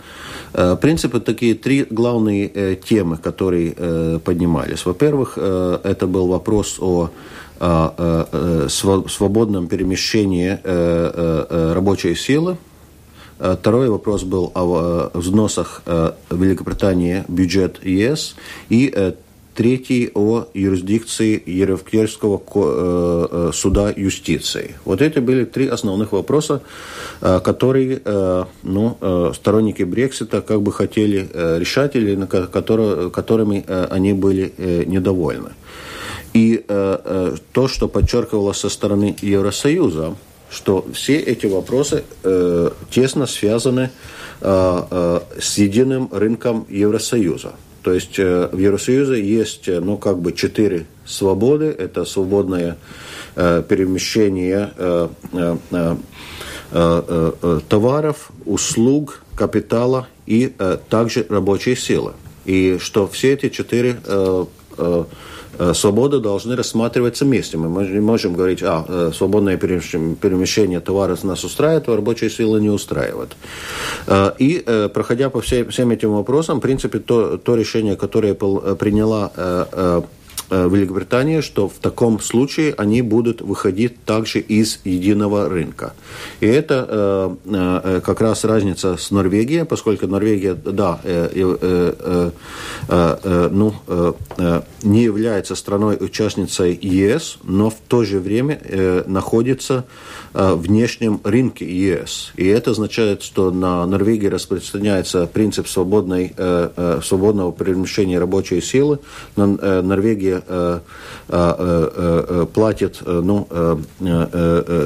в 0.53 0.75
принципе, 0.75 1.19
такие 1.19 1.55
три 1.55 1.83
главные 1.89 2.75
темы, 2.75 3.17
которые 3.17 4.19
поднимались. 4.19 4.85
Во-первых, 4.85 5.39
это 5.39 6.05
был 6.05 6.27
вопрос 6.27 6.77
о 6.79 7.09
свободном 8.69 9.67
перемещении 9.67 10.57
рабочей 11.73 12.15
силы. 12.15 12.57
Второй 13.37 13.89
вопрос 13.89 14.23
был 14.23 14.51
о 14.53 15.09
взносах 15.13 15.83
Великобритании 16.29 17.23
бюджет 17.27 17.85
ЕС. 17.85 18.35
И 18.69 19.13
третий 19.55 20.11
о 20.15 20.45
юрисдикции 20.53 21.41
Еровкерского 21.45 23.51
суда 23.53 23.93
юстиции. 23.95 24.75
Вот 24.83 25.01
эти 25.01 25.19
были 25.19 25.45
три 25.45 25.67
основных 25.67 26.11
вопроса, 26.11 26.61
которые 27.21 28.01
ну, 28.63 28.97
сторонники 29.33 29.83
Брексита 29.83 30.41
как 30.41 30.61
бы 30.61 30.71
хотели 30.71 31.29
решать 31.59 31.95
или 31.95 32.25
которыми 32.25 33.63
они 33.93 34.13
были 34.13 34.51
недовольны. 34.87 35.49
И 36.33 36.63
то, 36.65 37.67
что 37.67 37.87
подчеркивалось 37.87 38.57
со 38.57 38.69
стороны 38.69 39.15
Евросоюза, 39.21 40.15
что 40.53 40.85
все 40.93 41.17
эти 41.17 41.47
вопросы 41.47 42.03
э, 42.23 42.69
тесно 42.91 43.25
связаны 43.25 43.89
э, 44.41 44.81
э, 44.91 45.19
с 45.39 45.57
единым 45.57 46.09
рынком 46.11 46.65
Евросоюза. 46.69 47.53
То 47.81 47.91
есть 47.91 48.17
э, 48.19 48.49
в 48.51 48.57
Евросоюзе 48.57 49.21
есть, 49.21 49.67
э, 49.67 49.79
ну, 49.79 49.97
как 49.97 50.19
бы 50.19 50.31
четыре 50.31 50.85
свободы. 51.05 51.65
Это 51.65 52.05
свободное 52.05 52.77
э, 53.35 53.63
перемещение 53.67 54.71
э, 54.77 55.07
э, 55.33 55.57
э, 55.71 55.95
э, 56.71 57.59
товаров, 57.67 58.31
услуг, 58.45 59.23
капитала 59.35 60.07
и 60.27 60.53
э, 60.57 60.77
также 60.89 61.25
рабочей 61.29 61.75
силы. 61.75 62.13
И 62.45 62.77
что 62.79 63.07
все 63.07 63.33
эти 63.33 63.49
четыре 63.49 63.97
э, 64.05 64.45
э, 64.77 65.03
Э, 65.59 65.73
свободы 65.73 66.19
должны 66.19 66.55
рассматриваться 66.55 67.25
вместе. 67.25 67.57
Мы 67.57 68.01
можем 68.01 68.33
говорить, 68.33 68.63
а, 68.63 68.85
э, 68.87 69.11
свободное 69.15 69.57
перемещение 69.57 70.79
товара 70.79 71.15
нас 71.23 71.43
устраивает, 71.43 71.87
а 71.87 71.95
рабочая 71.95 72.29
сила 72.29 72.57
не 72.57 72.69
устраивает. 72.69 73.35
И, 74.39 74.89
проходя 74.93 75.29
по 75.29 75.41
всем, 75.41 75.91
этим 75.91 76.13
вопросам, 76.13 76.57
в 76.57 76.61
принципе, 76.61 76.99
то, 76.99 77.37
то 77.37 77.55
решение, 77.55 77.95
которое 77.95 78.33
приняла 78.33 79.31
Великобритании, 80.49 81.41
что 81.41 81.67
в 81.67 81.79
таком 81.79 82.19
случае 82.19 82.73
они 82.77 83.01
будут 83.01 83.41
выходить 83.41 84.03
также 84.05 84.39
из 84.39 84.79
единого 84.83 85.49
рынка. 85.49 85.93
И 86.39 86.47
это 86.47 86.87
э, 86.89 87.35
э, 87.45 88.01
как 88.01 88.21
раз 88.21 88.43
разница 88.43 88.97
с 88.97 89.11
Норвегией, 89.11 89.65
поскольку 89.65 90.07
Норвегия, 90.07 90.53
да, 90.53 90.99
э, 91.03 91.29
э, 91.33 91.93
э, 91.99 92.31
э, 92.89 93.49
ну, 93.51 93.73
э, 93.87 94.61
не 94.83 95.03
является 95.03 95.55
страной-участницей 95.55 96.77
ЕС, 96.81 97.37
но 97.43 97.69
в 97.69 97.75
то 97.87 98.03
же 98.03 98.19
время 98.19 98.59
э, 98.63 99.03
находится 99.07 99.73
Э, 99.73 99.83
внешнем 100.33 101.21
рынке 101.23 101.65
ЕС. 101.65 102.31
И 102.35 102.47
это 102.47 102.71
означает, 102.71 103.21
что 103.21 103.51
на 103.51 103.85
Норвегии 103.85 104.27
распространяется 104.27 105.27
принцип 105.27 105.67
свободной, 105.67 106.33
э, 106.35 106.69
э, 106.75 107.01
свободного 107.03 107.53
перемещения 107.53 108.19
рабочей 108.19 108.61
силы. 108.61 108.99
Норвегия 109.35 110.43
платит 112.53 113.01
ну, 113.05 113.47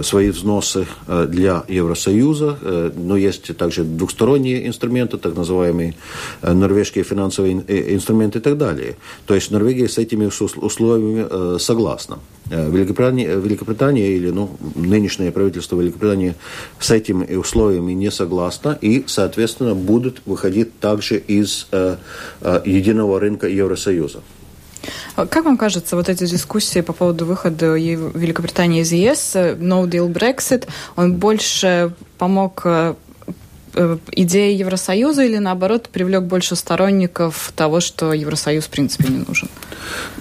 свои 0.04 0.30
взносы 0.30 0.88
для 1.08 1.64
Евросоюза, 1.68 2.92
но 2.96 3.18
есть 3.18 3.56
также 3.58 3.84
двухсторонние 3.84 4.68
инструменты, 4.68 5.18
так 5.18 5.36
называемые 5.36 5.96
норвежские 6.42 7.04
финансовые 7.04 7.54
инструменты 7.96 8.40
и 8.40 8.42
так 8.42 8.58
далее. 8.58 8.96
То 9.26 9.36
есть 9.36 9.52
Норвегия 9.52 9.88
с 9.88 9.98
этими 9.98 10.26
условиями 10.26 11.58
согласна. 11.60 12.20
Великобритания, 12.50 13.36
Великобритания 13.36 14.16
или 14.16 14.30
ну, 14.30 14.50
нынешнее 14.76 15.32
правительство 15.38 15.80
Великобритании 15.80 16.34
с 16.80 16.90
этими 16.90 17.36
условиями 17.36 17.94
не 17.94 18.10
согласно 18.12 18.78
и, 18.82 19.04
соответственно, 19.08 19.76
будут 19.76 20.22
выходить 20.26 20.80
также 20.80 21.18
из 21.18 21.68
э, 21.72 21.98
э, 22.42 22.62
единого 22.66 23.20
рынка 23.20 23.48
Евросоюза. 23.48 24.22
Как 25.16 25.46
вам 25.46 25.58
кажется, 25.58 25.96
вот 25.96 26.10
эти 26.10 26.26
дискуссии 26.26 26.82
по 26.82 26.94
поводу 26.94 27.26
выхода 27.26 27.76
Великобритании 27.76 28.82
из 28.82 28.92
ЕС, 28.92 29.36
no 29.36 29.86
deal 29.88 30.12
Brexit, 30.12 30.68
он 30.96 31.16
больше 31.16 31.92
помог 32.18 32.66
э, 33.78 33.98
идея 34.12 34.58
Евросоюза 34.58 35.24
или, 35.24 35.38
наоборот, 35.38 35.90
привлек 35.92 36.24
больше 36.24 36.56
сторонников 36.56 37.52
того, 37.56 37.80
что 37.80 38.14
Евросоюз, 38.14 38.66
в 38.66 38.70
принципе, 38.70 39.10
не 39.10 39.24
нужен? 39.28 39.48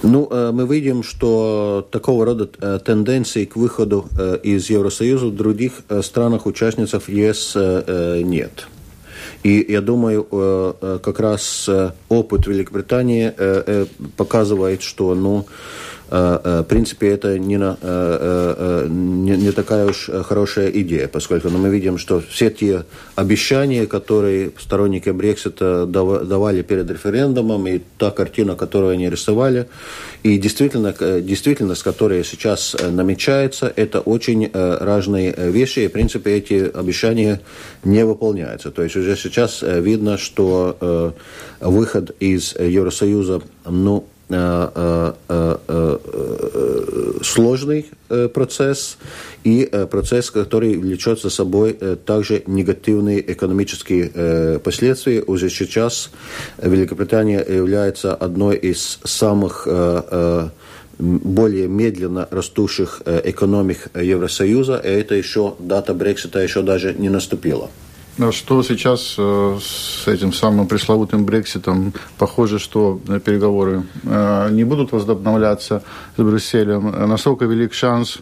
Ну, 0.02 0.28
э, 0.30 0.50
мы 0.52 0.66
видим, 0.66 1.02
что 1.02 1.86
такого 1.90 2.24
рода 2.24 2.48
э, 2.60 2.78
тенденций 2.84 3.46
к 3.46 3.56
выходу 3.56 4.08
из 4.42 4.70
Евросоюза 4.70 5.26
в 5.26 5.34
других 5.34 5.72
странах-участницах 6.02 7.08
ЕС 7.08 7.56
нет. 7.56 8.68
И 9.42 9.64
я 9.68 9.80
думаю, 9.80 10.24
как 11.02 11.20
раз 11.20 11.68
опыт 12.08 12.46
Великобритании 12.46 13.32
показывает, 14.16 14.82
что 14.82 15.14
ну, 15.14 15.46
в 16.08 16.66
принципе, 16.68 17.08
это 17.08 17.38
не, 17.38 17.56
на, 17.56 17.76
э, 17.80 18.86
не, 18.88 19.36
не 19.36 19.50
такая 19.50 19.86
уж 19.86 20.08
хорошая 20.24 20.70
идея, 20.70 21.08
поскольку 21.08 21.48
ну, 21.50 21.58
мы 21.58 21.68
видим, 21.68 21.98
что 21.98 22.20
все 22.20 22.50
те 22.50 22.84
обещания, 23.16 23.86
которые 23.86 24.52
сторонники 24.58 25.10
Брексита 25.10 25.84
давали 25.86 26.62
перед 26.62 26.90
референдумом, 26.90 27.66
и 27.66 27.80
та 27.98 28.10
картина, 28.10 28.54
которую 28.54 28.92
они 28.92 29.10
рисовали, 29.10 29.66
и 30.22 30.38
действительно, 30.38 30.94
действительность, 31.20 31.82
которая 31.82 32.22
сейчас 32.22 32.76
намечается, 32.88 33.72
это 33.74 34.00
очень 34.00 34.50
разные 34.52 35.34
вещи, 35.36 35.80
и, 35.80 35.88
в 35.88 35.92
принципе, 35.92 36.36
эти 36.36 36.70
обещания 36.72 37.40
не 37.84 38.04
выполняются. 38.04 38.70
То 38.70 38.82
есть 38.82 38.96
уже 38.96 39.16
сейчас 39.16 39.62
видно, 39.62 40.18
что 40.18 41.14
выход 41.60 42.14
из 42.20 42.54
Евросоюза, 42.54 43.42
ну, 43.64 43.96
Э, 43.96 43.98
э, 43.98 43.98
э, 43.98 44.15
сложный 47.22 47.86
процесс 48.34 48.98
и 49.44 49.70
процесс, 49.90 50.30
который 50.32 50.76
влечет 50.76 51.20
за 51.20 51.30
собой 51.30 51.78
также 52.04 52.42
негативные 52.46 53.20
экономические 53.32 54.58
последствия. 54.58 55.22
Уже 55.22 55.48
сейчас 55.48 56.10
Великобритания 56.60 57.40
является 57.48 58.14
одной 58.14 58.56
из 58.56 58.98
самых 59.04 59.68
более 60.98 61.68
медленно 61.68 62.26
растущих 62.30 63.02
экономик 63.04 63.90
Евросоюза, 63.94 64.80
и 64.82 64.88
это 64.88 65.14
еще, 65.14 65.54
дата 65.58 65.94
Брексита 65.94 66.40
еще 66.40 66.62
даже 66.62 66.94
не 66.94 67.10
наступила. 67.10 67.70
А 68.18 68.32
что 68.32 68.62
сейчас 68.62 69.14
э, 69.18 69.58
с 69.60 70.08
этим 70.08 70.32
самым 70.32 70.66
пресловутым 70.66 71.26
Брекситом? 71.26 71.92
Похоже, 72.16 72.58
что 72.58 72.98
переговоры 73.24 73.82
э, 74.04 74.48
не 74.52 74.64
будут 74.64 74.92
возобновляться 74.92 75.82
с 76.16 76.22
Брюсселем. 76.22 76.90
Насколько 77.08 77.44
велик 77.44 77.74
шанс, 77.74 78.18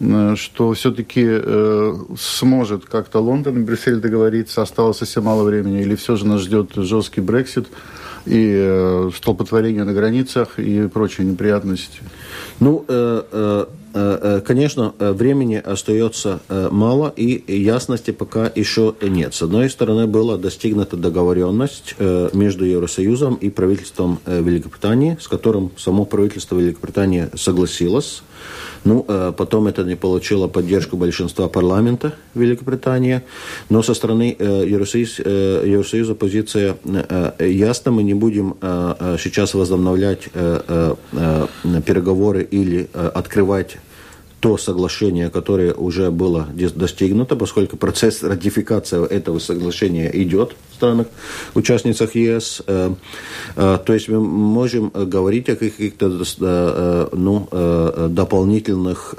э, 0.00 0.34
что 0.36 0.72
все-таки 0.72 1.28
сможет 2.18 2.86
как-то 2.86 3.20
Лондон 3.20 3.58
и 3.58 3.64
Брюссель 3.64 4.00
договориться? 4.00 4.62
Осталось 4.62 4.98
совсем 4.98 5.24
мало 5.24 5.44
времени. 5.44 5.80
Или 5.80 5.94
все 5.94 6.16
же 6.16 6.26
нас 6.26 6.40
ждет 6.40 6.72
жесткий 6.74 7.20
Брексит 7.20 7.68
и 8.26 9.08
столпотворение 9.16 9.84
на 9.84 9.92
границах 9.92 10.58
и 10.58 10.88
прочие 10.88 11.24
неприятности? 11.24 12.00
Ну, 12.58 12.84
Э, 12.88 13.22
э, 13.30 13.66
конечно, 13.92 14.94
э, 14.98 15.12
времени 15.12 15.56
остается 15.56 16.40
мало 16.48 17.12
и 17.16 17.56
ясности 17.60 18.10
пока 18.10 18.50
еще 18.54 18.94
нет. 19.02 19.34
С 19.34 19.42
одной 19.42 19.70
стороны, 19.70 20.06
была 20.06 20.36
достигнута 20.36 20.96
договоренность 20.96 21.94
между 22.32 22.64
Евросоюзом 22.64 23.34
и 23.34 23.50
правительством 23.50 24.18
Великобритании, 24.26 25.16
с 25.20 25.28
которым 25.28 25.70
само 25.76 26.04
правительство 26.04 26.56
Великобритании 26.56 27.28
согласилось 27.34 28.22
ну, 28.84 29.04
э, 29.06 29.32
потом 29.36 29.66
это 29.66 29.84
не 29.84 29.96
получило 29.96 30.48
поддержку 30.48 30.96
большинства 30.96 31.48
парламента 31.48 32.14
Великобритании. 32.34 33.22
Но 33.68 33.82
со 33.82 33.94
стороны 33.94 34.34
э, 34.38 34.64
Евросоюза, 34.66 35.22
э, 35.24 35.64
Евросоюза 35.66 36.14
позиция 36.14 36.76
ясна. 37.38 37.92
Мы 37.92 38.02
не 38.02 38.14
будем 38.14 38.56
сейчас 39.18 39.54
возобновлять 39.54 40.28
переговоры 41.84 42.42
или 42.42 42.88
открывать 42.92 43.78
то 44.40 44.56
соглашение, 44.56 45.28
которое 45.28 45.74
уже 45.74 46.10
было 46.10 46.48
достигнуто, 46.74 47.36
поскольку 47.36 47.76
процесс 47.76 48.22
ратификации 48.22 49.06
этого 49.06 49.38
соглашения 49.38 50.10
идет 50.22 50.56
в 50.70 50.74
странах, 50.74 51.08
участницах 51.54 52.14
ЕС. 52.14 52.62
Э, 52.66 52.94
э, 53.56 53.78
то 53.84 53.92
есть 53.92 54.08
мы 54.08 54.20
можем 54.20 54.88
говорить 54.88 55.50
о 55.50 55.56
каких-то 55.56 56.24
э, 56.40 57.08
ну, 57.12 57.48
дополнительных 58.08 59.14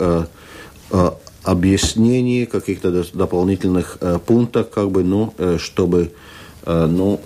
объяснений, 1.43 2.45
каких-то 2.45 3.03
дополнительных 3.13 3.97
пунктах, 4.25 4.69
как 4.69 4.91
бы, 4.91 5.03
ну, 5.03 5.33
чтобы 5.57 6.11
ну, 6.65 7.19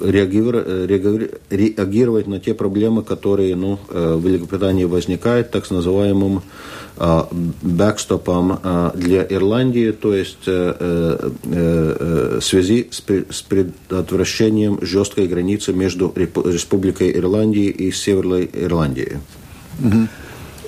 реагировать 0.00 2.26
на 2.26 2.40
те 2.40 2.54
проблемы, 2.54 3.02
которые 3.02 3.56
ну, 3.56 3.78
в 3.88 4.26
Великобритании 4.26 4.84
возникают, 4.84 5.50
так 5.50 5.70
называемым 5.70 6.42
бэкстопом 7.62 8.58
для 8.94 9.24
Ирландии, 9.24 9.92
то 9.92 10.14
есть 10.14 10.46
в 10.46 12.40
связи 12.42 12.88
с 12.90 13.42
предотвращением 13.42 14.78
жесткой 14.82 15.26
границы 15.26 15.72
между 15.72 16.12
Республикой 16.14 17.16
Ирландии 17.16 17.70
и 17.70 17.90
Северной 17.92 18.50
Ирландией. 18.52 19.16
Угу. 19.80 20.08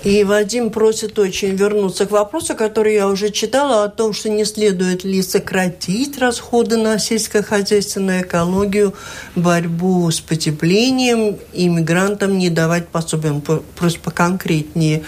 И 0.05 0.23
Вадим 0.23 0.71
просит 0.71 1.19
очень 1.19 1.57
вернуться 1.57 2.05
к 2.05 2.11
вопросу, 2.11 2.55
который 2.55 2.95
я 2.95 3.09
уже 3.09 3.31
читала, 3.31 3.85
о 3.85 3.89
том, 3.89 4.13
что 4.13 4.29
не 4.29 4.45
следует 4.45 5.03
ли 5.03 5.23
сократить 5.23 6.19
расходы 6.19 6.77
на 6.77 6.99
сельскохозяйственную 6.99 8.21
экологию, 8.23 8.93
борьбу 9.35 10.11
с 10.11 10.21
потеплением, 10.21 11.39
иммигрантам 11.55 12.37
не 12.37 12.51
давать 12.51 12.89
пособиям. 12.89 13.41
Просто 13.41 13.99
поконкретнее. 14.01 15.05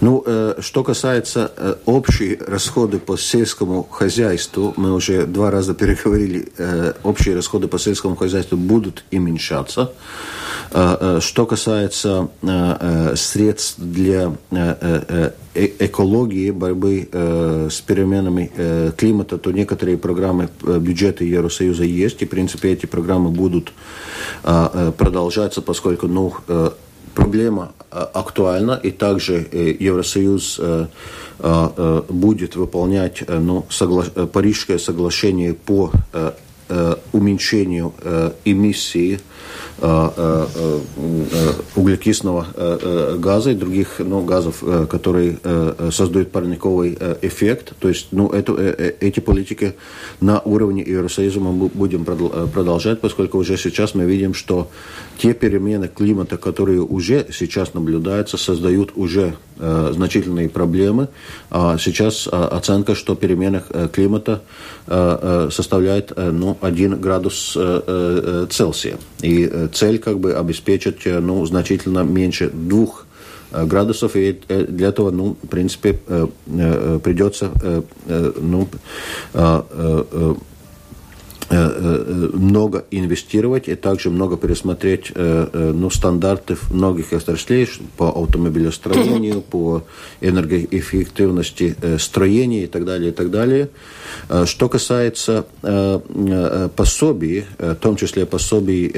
Ну, 0.00 0.22
э, 0.24 0.54
что 0.60 0.84
касается 0.84 1.52
э, 1.56 1.74
общей 1.84 2.38
расходы 2.46 2.98
по 2.98 3.18
сельскому 3.18 3.82
хозяйству, 3.82 4.72
мы 4.76 4.94
уже 4.94 5.26
два 5.26 5.50
раза 5.50 5.74
переговорили, 5.74 6.52
э, 6.56 6.92
общие 7.02 7.34
расходы 7.34 7.66
по 7.66 7.78
сельскому 7.78 8.14
хозяйству 8.14 8.56
будут 8.56 9.04
уменьшаться. 9.10 9.92
Что 10.70 11.46
касается 11.46 12.28
средств 13.16 13.74
для 13.78 14.32
экологии, 15.54 16.50
борьбы 16.52 17.08
с 17.12 17.80
переменами 17.80 18.92
климата, 18.96 19.36
то 19.38 19.50
некоторые 19.50 19.98
программы 19.98 20.48
бюджета 20.62 21.24
Евросоюза 21.24 21.82
есть, 21.82 22.22
и, 22.22 22.26
в 22.26 22.28
принципе, 22.28 22.72
эти 22.72 22.86
программы 22.86 23.30
будут 23.30 23.72
продолжаться, 24.42 25.60
поскольку 25.60 26.06
ну, 26.06 26.34
проблема 27.14 27.72
э, 27.90 27.98
актуальна, 27.98 28.80
и 28.82 28.90
также 28.90 29.46
э, 29.50 29.76
Евросоюз 29.78 30.60
э, 30.60 30.86
будет 32.08 32.56
выполнять 32.56 33.24
ну, 33.28 33.64
согла... 33.70 34.04
Парижское 34.04 34.78
соглашение 34.78 35.54
по 35.54 35.90
уменьшению 37.12 37.94
эмиссии 38.44 39.20
углекислого 41.76 42.46
газа 43.18 43.50
и 43.50 43.54
других 43.54 43.98
ну, 43.98 44.22
газов, 44.22 44.62
которые 44.88 45.38
создают 45.90 46.32
парниковый 46.32 46.98
эффект. 47.22 47.72
То 47.78 47.88
есть 47.88 48.08
ну, 48.10 48.28
эту, 48.28 48.56
эти 48.56 49.20
политики 49.20 49.74
на 50.20 50.40
уровне 50.40 50.82
Евросоюза 50.82 51.40
мы 51.40 51.68
будем 51.68 52.04
продолжать, 52.04 53.00
поскольку 53.00 53.38
уже 53.38 53.56
сейчас 53.56 53.94
мы 53.94 54.04
видим, 54.04 54.34
что 54.34 54.70
те 55.18 55.34
перемены 55.34 55.88
климата, 55.88 56.36
которые 56.36 56.80
уже 56.80 57.26
сейчас 57.30 57.74
наблюдаются, 57.74 58.36
создают 58.36 58.92
уже 58.94 59.34
э, 59.58 59.92
значительные 59.92 60.48
проблемы. 60.48 61.08
А 61.50 61.76
сейчас 61.78 62.26
э, 62.26 62.30
оценка, 62.30 62.94
что 62.94 63.14
перемены 63.14 63.62
э, 63.68 63.88
климата 63.92 64.42
э, 64.86 65.18
э 65.22 65.50
составляет 65.50 66.12
э, 66.16 66.30
ну, 66.30 66.56
1 66.60 67.00
градус 67.00 67.54
э, 67.56 67.82
э, 67.86 68.46
Цельсия. 68.50 68.98
И 69.20 69.39
э, 69.46 69.68
цель 69.72 69.98
как 69.98 70.18
бы 70.18 70.34
обеспечить 70.34 71.06
э, 71.06 71.20
ну, 71.20 71.44
значительно 71.46 72.00
меньше 72.00 72.50
двух 72.50 73.06
э, 73.52 73.64
градусов, 73.64 74.16
и 74.16 74.40
для 74.48 74.88
этого, 74.88 75.10
ну, 75.10 75.36
в 75.42 75.48
принципе, 75.48 75.98
придется 76.44 77.50
ну, 78.40 78.68
много 81.50 82.84
инвестировать 82.90 83.68
и 83.68 83.74
также 83.74 84.10
много 84.10 84.36
пересмотреть 84.36 85.10
э, 85.14 85.72
ну, 85.74 85.90
стандарты 85.90 86.56
многих 86.70 87.12
отраслей 87.12 87.68
по 87.96 88.08
автомобилестроению, 88.10 89.40
по 89.50 89.82
энергоэффективности 90.20 91.76
строения 91.98 92.64
и 92.64 92.66
так 92.66 92.84
далее, 92.84 93.10
и 93.10 93.14
так 93.14 93.30
далее. 93.30 93.68
Что 94.44 94.68
касается 94.68 95.46
пособий, 96.76 97.44
в 97.58 97.74
том 97.76 97.96
числе 97.96 98.26
пособий 98.26 98.88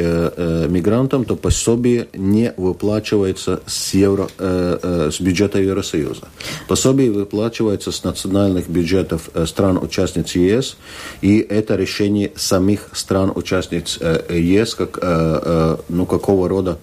мигрантам, 0.68 1.24
то 1.24 1.36
пособие 1.36 2.08
не 2.14 2.52
выплачивается 2.56 3.60
с, 3.66 3.94
евро, 3.94 4.28
с 4.38 5.20
бюджета 5.20 5.58
Евросоюза. 5.58 6.28
Пособие 6.68 7.10
выплачивается 7.10 7.92
с 7.92 8.04
национальных 8.04 8.68
бюджетов 8.68 9.30
стран-участниц 9.46 10.34
ЕС, 10.34 10.76
и 11.20 11.38
это 11.38 11.76
решение 11.76 12.32
самих 12.42 12.88
стран-участниц 12.92 13.98
э, 14.00 14.38
ЕС, 14.38 14.74
как, 14.74 14.98
э, 14.98 15.00
э, 15.02 15.76
ну, 15.88 16.06
какого 16.06 16.48
рода 16.48 16.78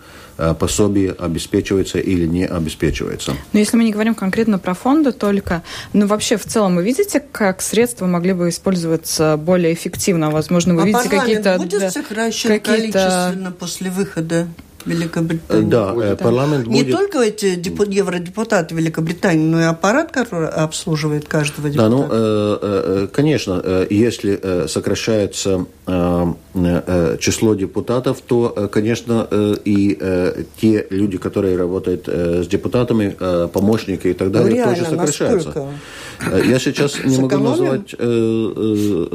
пособие 0.58 1.12
обеспечивается 1.12 2.00
или 2.00 2.26
не 2.26 2.46
обеспечивается. 2.46 3.34
Но 3.52 3.60
если 3.60 3.76
мы 3.76 3.84
не 3.84 3.92
говорим 3.92 4.16
конкретно 4.16 4.58
про 4.58 4.74
фонды 4.74 5.12
только, 5.12 5.64
ну 5.92 6.08
вообще 6.08 6.38
в 6.38 6.46
целом 6.46 6.78
вы 6.78 6.84
видите, 6.84 7.20
как 7.20 7.62
средства 7.62 8.08
могли 8.08 8.32
бы 8.32 8.48
использоваться 8.48 9.36
более 9.36 9.74
эффективно? 9.74 10.32
Возможно, 10.32 10.76
вы 10.76 10.84
а 10.84 10.86
видите 10.86 11.10
какие-то... 11.10 11.58
будет 11.58 11.82
да, 11.82 11.92
сокращен 11.92 12.52
какие 12.52 12.76
количественно 12.76 13.52
после 13.52 13.92
выхода? 13.92 14.48
Великобритании. 14.86 15.70
Да, 15.70 15.94
будет, 15.94 16.06
э, 16.06 16.16
парламент 16.16 16.68
будет... 16.68 16.88
Не 16.88 16.92
только 16.92 17.20
эти 17.20 17.56
депу... 17.56 17.84
евродепутаты 17.84 18.76
Великобритании, 18.76 19.46
но 19.46 19.60
и 19.60 19.64
аппарат, 19.64 20.12
который 20.12 20.48
обслуживает 20.48 21.28
каждого 21.28 21.70
депутата. 21.70 21.90
Да, 21.90 21.98
ну, 21.98 22.08
э, 22.10 22.58
э, 22.62 23.08
конечно, 23.12 23.86
если 23.90 24.68
сокращается 24.68 25.66
число 27.20 27.56
депутатов, 27.56 28.22
то, 28.22 28.70
конечно, 28.72 29.28
и 29.66 29.98
те 30.62 30.88
люди, 30.90 31.18
которые 31.18 31.58
работают 31.58 32.08
с 32.08 32.48
депутатами, 32.48 33.16
помощники 33.48 34.08
и 34.08 34.14
так 34.14 34.32
далее, 34.32 34.64
ну, 34.64 34.72
тоже 34.72 34.86
сокращаются. 34.86 35.48
Насколько? 35.48 36.48
Я 36.48 36.60
сейчас 36.60 37.04
не 37.04 37.18
могу 37.18 37.38
назвать 37.38 37.96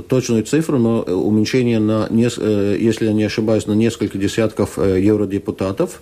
точную 0.08 0.44
цифру, 0.44 0.78
но 0.78 1.02
уменьшение 1.02 1.78
на, 1.78 2.08
если 2.10 3.06
я 3.06 3.12
не 3.12 3.24
ошибаюсь, 3.24 3.66
на 3.66 3.72
несколько 3.72 4.18
десятков 4.18 4.78
евродепутатов 4.78 5.53
депутатов, 5.54 6.00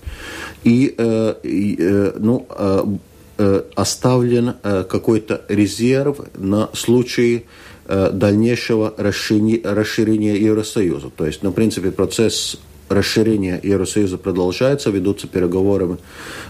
и, 0.65 0.95
э, 0.97 1.35
э, 1.43 2.13
ну, 2.19 2.47
э, 2.51 3.63
оставлен 3.75 4.55
какой-то 4.63 5.41
резерв 5.49 6.19
на 6.37 6.69
случай 6.75 7.47
дальнейшего 7.89 8.95
расширения 8.97 10.37
Евросоюза. 10.37 11.11
То 11.17 11.27
есть, 11.27 11.43
ну, 11.43 11.51
в 11.51 11.55
принципе, 11.55 11.91
процесс 11.91 12.59
расширения 12.89 13.59
Евросоюза 13.61 14.19
продолжается, 14.19 14.91
ведутся 14.91 15.27
переговоры 15.27 15.97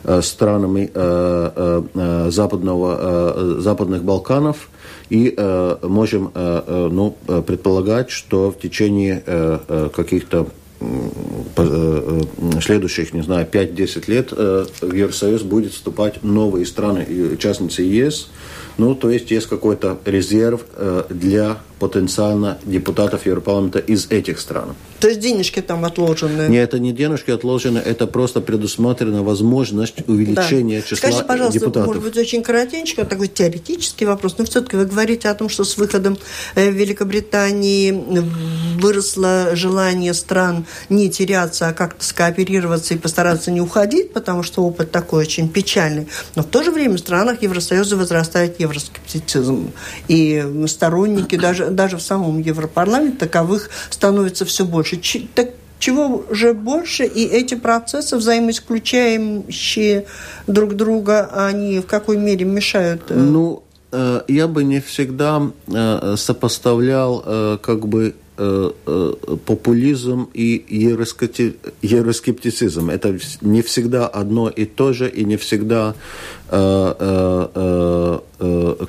с 0.05 0.27
странами 0.27 0.91
западного, 2.31 3.61
западных 3.61 4.03
Балканов, 4.03 4.69
и 5.09 5.35
можем 5.83 6.31
ну, 6.35 7.17
предполагать, 7.47 8.11
что 8.11 8.51
в 8.51 8.59
течение 8.59 9.23
каких-то 9.95 10.49
следующих, 12.63 13.13
не 13.13 13.23
знаю, 13.23 13.47
5-10 13.51 14.11
лет 14.11 14.33
э, 14.33 14.67
в 14.81 14.93
Евросоюз 14.93 15.43
будет 15.43 15.73
вступать 15.73 16.23
новые 16.23 16.67
страны, 16.67 17.07
участницы 17.33 17.83
ЕС. 17.83 18.31
Ну, 18.79 18.95
то 18.95 19.11
есть 19.11 19.31
есть 19.31 19.49
какой-то 19.49 19.99
резерв 20.07 20.63
для 21.11 21.59
потенциально 21.79 22.59
депутатов 22.65 23.27
Европарламента 23.27 23.81
из 23.81 24.11
этих 24.11 24.41
стран. 24.41 24.75
То 25.03 25.09
есть 25.09 25.19
денежки 25.19 25.61
там 25.61 25.85
отложены? 25.85 26.47
Нет, 26.49 26.69
это 26.69 26.79
не 26.79 26.93
денежки 26.93 27.33
отложены, 27.33 27.79
это 27.79 28.07
просто 28.07 28.41
предусмотрена 28.41 29.25
возможность 29.25 29.97
увеличения 30.07 30.77
да. 30.81 30.87
числа 30.87 30.97
Скажите, 30.97 31.25
пожалуйста, 31.25 31.59
депутатов. 31.59 31.87
может 31.89 32.03
быть, 32.05 32.17
очень 32.17 32.41
коротенько, 32.45 33.05
такой 33.05 33.27
теоретический 33.27 34.07
вопрос, 34.07 34.39
но 34.39 34.45
все-таки 34.45 34.77
вы 34.77 34.85
говорите 34.85 35.29
о 35.29 35.35
том, 35.35 35.49
что 35.49 35.65
с 35.65 35.77
выходом 35.77 36.19
э, 36.55 36.71
Великобритании 36.71 37.91
выросло 38.81 39.57
желание 39.57 40.15
стран 40.15 40.67
не 40.89 41.11
теряться, 41.11 41.67
а 41.67 41.73
как-то 41.73 42.05
скооперироваться 42.05 42.95
и 42.95 42.97
постараться 42.97 43.51
не 43.51 43.61
уходить, 43.61 44.13
потому 44.13 44.45
что 44.45 44.63
опыт 44.63 44.93
такой 44.93 45.23
очень 45.23 45.49
печальный. 45.49 46.07
Но 46.37 46.45
в 46.45 46.47
то 46.47 46.63
же 46.63 46.71
время 46.71 46.95
в 46.95 47.01
странах 47.01 47.43
Евросоюза 47.43 47.97
возрастает 47.97 48.61
евроскептицизм. 48.61 49.73
И 50.07 50.47
сторонники 50.69 51.35
даже 51.35 51.71
даже 51.71 51.97
в 51.97 52.03
самом 52.03 52.39
Европарламенте 52.39 53.19
таковых 53.19 53.69
становится 53.91 54.45
все 54.45 54.65
больше. 54.65 54.92
Ч, 54.97 55.27
так 55.35 55.51
чего 55.79 56.25
же 56.31 56.55
больше, 56.55 57.05
и 57.05 57.25
эти 57.25 57.55
процессы, 57.55 58.17
взаимоисключающие 58.17 60.07
друг 60.47 60.75
друга, 60.75 61.29
они 61.47 61.81
в 61.81 61.87
какой 61.87 62.17
мере 62.19 62.45
мешают? 62.45 63.11
Э? 63.11 63.15
Ну, 63.15 63.65
э, 63.91 64.21
я 64.29 64.47
бы 64.47 64.63
не 64.63 64.81
всегда 64.81 65.43
э, 65.67 66.15
сопоставлял 66.17 67.59
как 67.61 67.87
бы 67.89 68.15
популизм 68.35 70.29
и 70.33 70.65
евроскептицизм. 71.81 72.91
Это 72.91 73.19
не 73.43 73.61
всегда 73.63 74.07
одно 74.07 74.49
и 74.49 74.65
то 74.65 74.93
же, 74.93 75.09
и 75.09 75.25
не 75.25 75.37
всегда, 75.37 75.95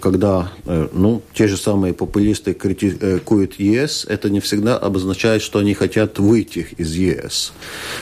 когда 0.01 0.51
ну, 0.93 1.21
те 1.33 1.47
же 1.47 1.57
самые 1.57 1.93
популисты 1.93 2.53
критикуют 2.53 3.59
ЕС, 3.59 4.05
это 4.07 4.29
не 4.29 4.39
всегда 4.39 4.77
обозначает, 4.77 5.41
что 5.41 5.59
они 5.59 5.73
хотят 5.73 6.19
выйти 6.19 6.67
из 6.77 6.95
ЕС. 6.95 7.51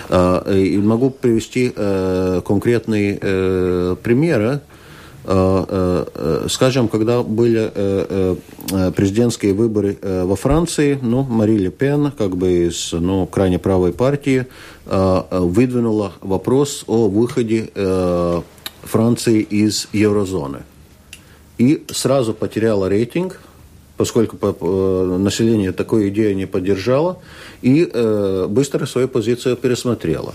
И 0.10 0.78
могу 0.78 1.10
привести 1.10 1.70
конкретные 2.46 3.18
примеры. 4.04 4.62
Э, 5.24 5.66
э, 5.68 6.06
э, 6.16 6.48
скажем, 6.50 6.88
когда 6.88 7.22
были 7.22 7.72
президентские 8.96 9.54
выборы 9.54 9.98
во 10.02 10.36
Франции, 10.36 10.98
ну, 11.02 11.24
Мари 11.24 11.58
Ле 11.58 11.70
Пен, 11.70 12.12
как 12.12 12.36
бы 12.38 12.68
из 12.68 12.92
ну, 12.94 13.26
крайне 13.28 13.60
правой 13.60 13.92
партии, 13.94 14.48
выдвинула 14.86 16.14
вопрос 16.22 16.84
о 16.88 17.08
выходе 17.08 17.70
Франции 18.84 19.42
из 19.42 19.88
еврозоны. 19.94 20.60
И 21.58 21.86
сразу 21.92 22.34
потеряла 22.34 22.88
рейтинг– 22.90 23.42
поскольку 24.02 24.36
э, 24.42 25.18
население 25.20 25.72
такую 25.74 26.10
идею 26.10 26.36
не 26.36 26.48
поддержало, 26.48 27.20
и 27.62 27.88
э, 27.94 28.48
быстро 28.50 28.88
свою 28.88 29.08
позицию 29.08 29.56
пересмотрело. 29.58 30.34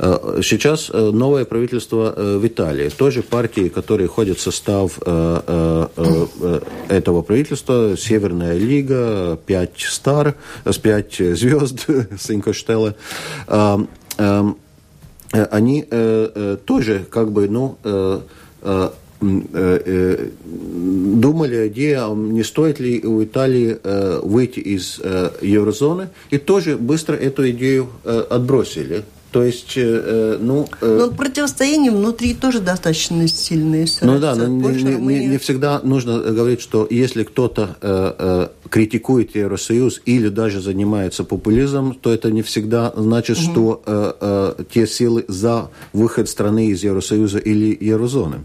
Э, 0.00 0.40
сейчас 0.42 0.90
новое 0.92 1.44
правительство 1.44 2.12
в 2.16 2.44
Италии, 2.44 2.88
тоже 2.88 3.22
партии, 3.22 3.68
которые 3.68 4.08
входят 4.08 4.38
в 4.38 4.40
состав 4.40 4.98
этого 6.88 7.22
правительства, 7.22 7.96
Северная 7.96 8.58
Лига, 8.58 9.38
пять 9.46 9.78
стар, 9.78 10.34
с 10.64 10.78
пять 10.78 11.14
звезд, 11.14 11.86
Синкоштелла, 12.18 12.96
они 15.30 15.82
тоже 16.66 17.06
как 17.08 17.30
бы, 17.30 17.48
ну, 17.48 17.78
думали 21.14 21.56
о 21.56 21.68
идее, 21.68 22.14
не 22.14 22.42
стоит 22.42 22.80
ли 22.80 23.00
у 23.04 23.22
Италии 23.22 23.76
э, 23.82 24.20
выйти 24.22 24.60
из 24.60 25.00
еврозоны, 25.42 26.08
и 26.30 26.38
тоже 26.38 26.76
быстро 26.76 27.14
эту 27.14 27.48
идею 27.50 27.88
отбросили. 28.04 29.04
То 29.34 29.42
есть, 29.42 29.72
э, 29.74 30.38
ну... 30.40 30.68
Э, 30.80 30.96
но 30.96 31.10
противостояние 31.10 31.90
внутри 31.90 32.34
тоже 32.34 32.60
достаточно 32.60 33.26
сильное. 33.26 33.84
Ну 34.00 34.20
да, 34.20 34.36
но 34.36 34.46
не, 34.46 34.94
не, 34.94 35.26
не 35.26 35.38
всегда 35.38 35.80
нужно 35.82 36.20
говорить, 36.20 36.60
что 36.60 36.86
если 36.88 37.24
кто-то 37.24 37.76
э, 37.80 38.12
э, 38.16 38.68
критикует 38.68 39.34
Евросоюз 39.34 40.02
или 40.04 40.28
даже 40.28 40.60
занимается 40.60 41.24
популизмом, 41.24 41.96
то 42.00 42.12
это 42.14 42.30
не 42.30 42.42
всегда 42.42 42.92
значит, 42.96 43.38
угу. 43.38 43.44
что 43.44 43.82
э, 43.84 44.12
э, 44.20 44.64
те 44.72 44.86
силы 44.86 45.24
за 45.26 45.68
выход 45.92 46.28
страны 46.28 46.68
из 46.68 46.84
Евросоюза 46.84 47.38
или 47.38 47.76
Еврозоны. 47.80 48.44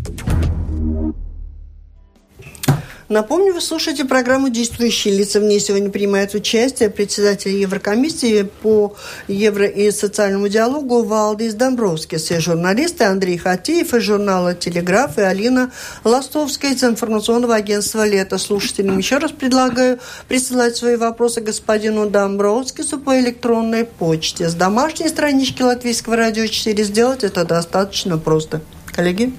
Напомню, 3.11 3.53
вы 3.53 3.59
слушаете 3.59 4.05
программу 4.05 4.47
«Действующие 4.47 5.13
лица». 5.13 5.41
В 5.41 5.43
ней 5.43 5.59
сегодня 5.59 5.89
принимает 5.89 6.33
участие 6.33 6.89
председатель 6.89 7.51
Еврокомиссии 7.57 8.43
по 8.43 8.95
евро- 9.27 9.65
и 9.65 9.91
социальному 9.91 10.47
диалогу 10.47 11.03
Валдис 11.03 11.53
Домбровскис 11.55 12.31
и 12.31 12.39
журналисты 12.39 13.03
Андрей 13.03 13.37
Хатеев 13.37 13.93
из 13.93 14.03
журнала 14.03 14.53
«Телеграф» 14.53 15.17
и 15.17 15.23
Алина 15.23 15.73
Ластовская 16.05 16.71
из 16.71 16.85
информационного 16.85 17.55
агентства 17.55 18.07
«Лето». 18.07 18.37
Слушателям 18.37 18.97
еще 18.97 19.17
раз 19.17 19.31
предлагаю 19.31 19.99
присылать 20.29 20.77
свои 20.77 20.95
вопросы 20.95 21.41
господину 21.41 22.09
Домбровскису 22.09 22.97
по 22.97 23.19
электронной 23.19 23.83
почте. 23.83 24.47
С 24.47 24.53
домашней 24.53 25.09
странички 25.09 25.61
Латвийского 25.61 26.15
радио 26.15 26.47
4 26.47 26.81
сделать 26.85 27.25
это 27.25 27.43
достаточно 27.43 28.17
просто. 28.17 28.61
Коллеги? 28.85 29.33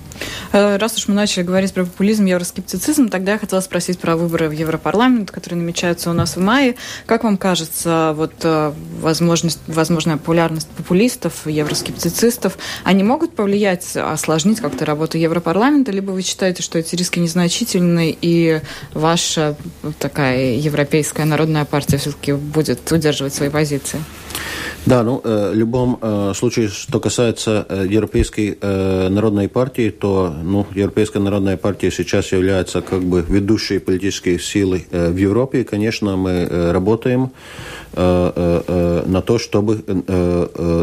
Э, 0.53 0.77
раз 0.77 0.97
уж 0.97 1.09
мы 1.09 1.15
начали 1.15 1.43
говорить 1.43 1.73
про 1.73 1.85
популизм, 1.85 2.27
евроскептицизм, 2.27 3.09
тогда 3.09 3.33
я 3.33 3.39
хотела 3.39 3.61
спросить 3.61 3.99
про 3.99 4.17
выборы 4.17 4.49
в 4.49 4.53
Европарламент, 4.53 5.31
которые 5.31 5.61
намечаются 5.61 6.11
у 6.11 6.13
нас 6.13 6.37
в 6.37 6.41
мае. 6.41 6.77
Как 7.07 7.25
вам 7.25 7.37
кажется, 7.39 8.13
вот 8.17 8.33
э, 8.43 8.73
возможность, 9.01 9.61
возможная 9.67 10.17
популярность 10.19 10.69
популистов, 10.69 11.47
евроскептицистов, 11.47 12.59
они 12.85 13.03
могут 13.03 13.35
повлиять, 13.35 13.97
осложнить 13.97 14.61
как-то 14.61 14.85
работу 14.85 15.17
Европарламента, 15.17 15.91
либо 15.91 16.11
вы 16.11 16.23
считаете, 16.23 16.63
что 16.63 16.79
эти 16.79 16.95
риски 16.97 17.19
незначительны, 17.19 18.17
и 18.21 18.61
ваша 18.93 19.57
такая 19.99 20.57
европейская 20.57 21.25
народная 21.25 21.65
партия 21.65 21.97
все-таки 21.97 22.33
будет 22.33 22.91
удерживать 22.93 23.35
свои 23.35 23.49
позиции? 23.49 24.01
Да, 24.85 25.03
ну, 25.03 25.21
э, 25.25 25.53
в 25.53 25.57
любом 25.57 26.01
случае, 26.35 26.69
что 26.69 27.01
касается 27.01 27.67
Европейской 27.89 28.59
народной 29.09 29.49
партии, 29.49 29.91
то, 29.91 30.12
ну, 30.43 30.67
Европейская 30.75 31.19
народная 31.19 31.57
партия 31.57 31.91
сейчас 31.91 32.33
является 32.33 32.81
как 32.81 33.03
бы 33.03 33.25
ведущей 33.29 33.79
политической 33.79 34.39
силой 34.39 34.87
в 34.91 35.17
Европе, 35.17 35.61
и, 35.61 35.65
конечно, 35.65 36.17
мы 36.17 36.47
работаем 36.73 37.31
на 37.95 39.23
то, 39.27 39.39
чтобы 39.39 39.75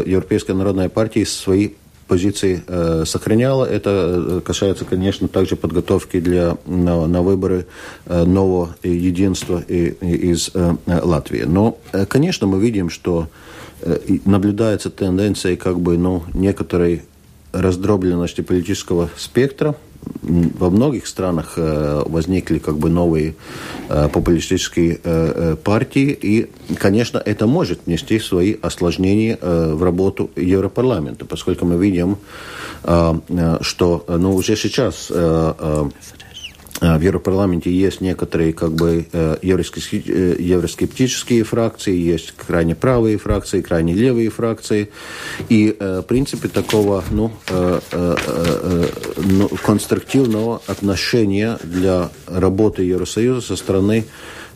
Европейская 0.06 0.54
народная 0.54 0.88
партия 0.88 1.26
свои 1.26 1.70
позиции 2.06 2.62
э, 2.66 3.04
сохраняла. 3.06 3.64
Это 3.64 4.42
касается, 4.44 4.84
конечно, 4.84 5.28
также 5.28 5.54
подготовки 5.54 6.18
для, 6.18 6.56
на, 6.66 7.06
на 7.06 7.22
выборы 7.22 7.66
э, 8.06 8.24
нового 8.24 8.74
единства 8.82 9.60
из 9.60 10.50
э, 10.54 10.74
Латвии. 10.86 11.44
Но, 11.46 11.78
э, 11.92 12.06
конечно, 12.06 12.48
мы 12.48 12.58
видим, 12.58 12.90
что 12.90 13.28
Э, 13.82 13.98
наблюдается 14.26 14.90
тенденция 14.90 15.56
как 15.56 15.80
бы, 15.80 15.96
ну, 15.96 16.22
некоторой 16.34 17.02
раздробленности 17.52 18.40
политического 18.40 19.10
спектра. 19.16 19.74
Во 20.22 20.70
многих 20.70 21.06
странах 21.06 21.54
э, 21.56 22.02
возникли 22.06 22.58
как 22.58 22.78
бы 22.78 22.88
новые 22.88 23.34
э, 23.88 24.08
популистические 24.08 24.98
э, 25.02 25.56
партии, 25.62 26.18
и, 26.20 26.50
конечно, 26.76 27.18
это 27.18 27.46
может 27.46 27.80
внести 27.86 28.18
свои 28.18 28.56
осложнения 28.62 29.38
в 29.40 29.82
работу 29.82 30.30
Европарламента, 30.36 31.26
поскольку 31.26 31.66
мы 31.66 31.76
видим, 31.76 32.16
что 32.82 34.04
ну, 34.08 34.34
уже 34.34 34.56
сейчас 34.56 35.12
в 36.80 37.00
Европарламенте 37.00 37.70
есть 37.70 38.00
некоторые 38.00 38.52
как 38.52 38.72
бы 38.72 39.06
э, 39.12 39.36
э, 39.42 40.36
евроскептические 40.38 41.44
фракции, 41.44 41.94
есть 41.94 42.32
крайне 42.32 42.74
правые 42.74 43.18
фракции, 43.18 43.60
крайне 43.60 43.92
левые 43.92 44.30
фракции. 44.30 44.90
И 45.48 45.76
в 45.78 46.02
принципе 46.02 46.48
такого 46.48 47.04
ну, 47.10 47.32
ну, 49.16 49.48
конструктивного 49.64 50.62
отношения 50.66 51.58
для 51.62 52.10
работы 52.26 52.82
Евросоюза 52.82 53.40
со 53.40 53.56
стороны 53.56 54.04
Э, 54.04 54.04
э, 54.04 54.06
э, 54.06 54.49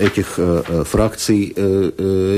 этих 0.00 0.38
фракций 0.86 1.54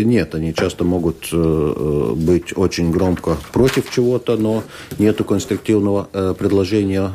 нет. 0.05 0.35
Они 0.35 0.55
часто 0.55 0.85
могут 0.85 1.33
быть 1.33 2.57
очень 2.57 2.91
громко 2.91 3.37
против 3.53 3.91
чего-то, 3.91 4.37
но 4.37 4.63
нет 4.99 5.23
конструктивного 5.25 6.35
предложения 6.39 7.13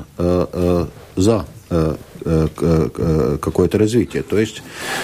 за 1.15 1.45
Э, 1.69 1.95
э, 1.95 1.95
какое-то 3.39 3.77
развитие. 3.77 4.23
То 4.23 4.37
есть 4.37 4.61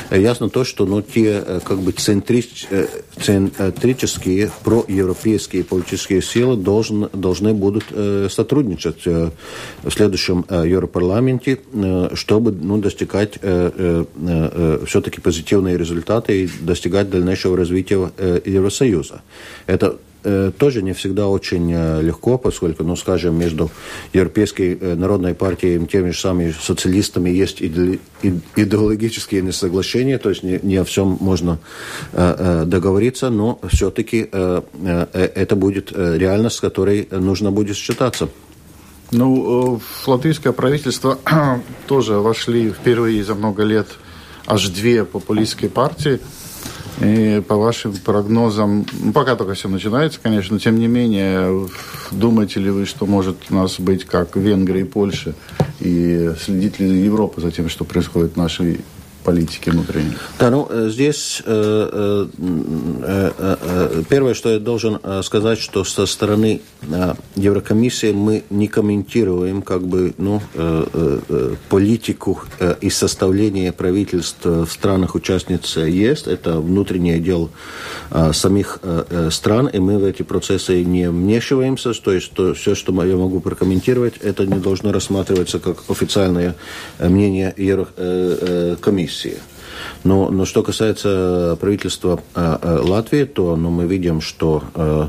э, 0.09 0.21
ясно 0.21 0.49
то, 0.49 0.63
что 0.63 0.85
ну, 0.85 1.01
те 1.01 1.43
как 1.63 1.79
бы 1.79 1.91
центрические 1.91 4.51
проевропейские 4.63 5.63
политические 5.63 6.21
силы 6.21 6.57
должен, 6.57 7.09
должны 7.13 7.53
будут 7.53 7.85
сотрудничать 8.31 9.05
в 9.05 9.89
следующем 9.89 10.45
Европарламенте, 10.49 11.59
чтобы 12.13 12.51
ну, 12.51 12.77
достигать 12.77 13.39
все-таки 14.87 15.21
позитивные 15.21 15.77
результаты 15.77 16.43
и 16.43 16.49
достигать 16.61 17.09
дальнейшего 17.09 17.57
развития 17.57 18.11
Евросоюза. 18.45 19.21
Это 19.67 19.83
Э, 19.83 19.95
тоже 20.57 20.81
не 20.81 20.93
всегда 20.93 21.27
очень 21.27 21.71
э, 21.73 22.01
легко, 22.01 22.37
поскольку, 22.37 22.83
ну, 22.83 22.95
скажем, 22.95 23.37
между 23.37 23.69
Европейской 24.13 24.77
э, 24.79 24.95
народной 24.95 25.33
партией 25.33 25.81
и 25.81 25.85
теми 25.85 26.11
же 26.11 26.19
самыми 26.19 26.53
социалистами 26.59 27.29
есть 27.29 27.61
идеологические 27.61 29.41
несоглашения, 29.41 30.17
то 30.17 30.29
есть 30.29 30.43
не, 30.43 30.59
не 30.63 30.77
о 30.77 30.83
всем 30.83 31.17
можно 31.19 31.59
договориться, 32.13 33.29
но 33.29 33.59
все-таки 33.69 34.29
это 34.31 35.55
будет 35.55 35.91
реальность, 35.91 36.57
с 36.57 36.61
которой 36.61 37.07
нужно 37.11 37.51
будет 37.51 37.75
считаться. 37.75 38.29
Ну, 39.11 39.81
латвийское 40.07 40.53
правительство 40.53 41.19
тоже 41.87 42.13
вошли 42.13 42.69
впервые 42.69 43.23
за 43.23 43.35
много 43.35 43.63
лет 43.63 43.87
аж 44.45 44.69
две 44.69 45.03
популистские 45.03 45.69
партии– 45.69 46.19
И 47.03 47.41
по 47.41 47.55
вашим 47.57 47.93
прогнозам, 47.97 48.85
ну, 49.01 49.11
пока 49.11 49.35
только 49.35 49.55
все 49.55 49.67
начинается, 49.67 50.19
конечно, 50.21 50.59
тем 50.59 50.79
не 50.79 50.87
менее, 50.87 51.67
думаете 52.11 52.61
ли 52.61 52.69
вы, 52.69 52.85
что 52.85 53.05
может 53.05 53.37
у 53.49 53.55
нас 53.55 53.79
быть 53.79 54.05
как 54.05 54.35
Венгрия 54.37 54.81
и 54.81 54.85
Польша, 54.85 55.35
и 55.79 56.31
следит 56.39 56.79
ли 56.79 56.87
Европа 57.03 57.41
за 57.41 57.51
тем, 57.51 57.67
что 57.67 57.83
происходит 57.83 58.33
в 58.33 58.37
нашей 58.37 58.81
политики 59.23 59.69
внутренней? 59.69 60.13
Да, 60.39 60.49
ну, 60.49 60.67
э, 60.69 60.89
здесь 60.89 61.41
э, 61.45 62.27
э, 62.37 64.03
первое, 64.09 64.33
что 64.33 64.49
я 64.49 64.59
должен 64.59 64.99
сказать, 65.23 65.59
что 65.59 65.83
со 65.83 66.05
стороны 66.05 66.61
Еврокомиссии 67.35 68.11
мы 68.11 68.43
не 68.49 68.67
комментируем 68.67 69.61
как 69.61 69.83
бы, 69.83 70.13
ну, 70.17 70.41
политику 71.69 72.41
и 72.81 72.89
составление 72.89 73.71
правительств 73.71 74.45
в 74.45 74.67
странах-участниц 74.67 75.77
ЕС. 75.77 76.27
Это 76.27 76.59
внутреннее 76.59 77.19
дело 77.19 77.49
самих 78.33 78.79
стран, 79.31 79.67
и 79.67 79.79
мы 79.79 79.97
в 79.97 80.03
эти 80.03 80.23
процессы 80.23 80.83
не 80.83 81.09
вмешиваемся. 81.09 81.93
То 81.93 82.11
есть 82.11 82.33
то, 82.33 82.53
все, 82.53 82.75
что 82.75 82.91
я 83.03 83.15
могу 83.15 83.39
прокомментировать, 83.39 84.17
это 84.17 84.45
не 84.45 84.59
должно 84.59 84.91
рассматриваться 84.91 85.59
как 85.59 85.77
официальное 85.89 86.55
мнение 86.99 87.53
Еврокомиссии 87.55 89.12
комиссии. 89.13 89.37
Но, 90.03 90.29
но 90.29 90.45
что 90.45 90.63
касается 90.63 91.57
правительства 91.59 92.19
э, 92.35 92.57
э, 92.61 92.77
Латвии, 92.83 93.23
то 93.23 93.55
ну, 93.55 93.69
мы 93.69 93.85
видим, 93.85 94.21
что 94.21 94.63
э, 94.75 95.07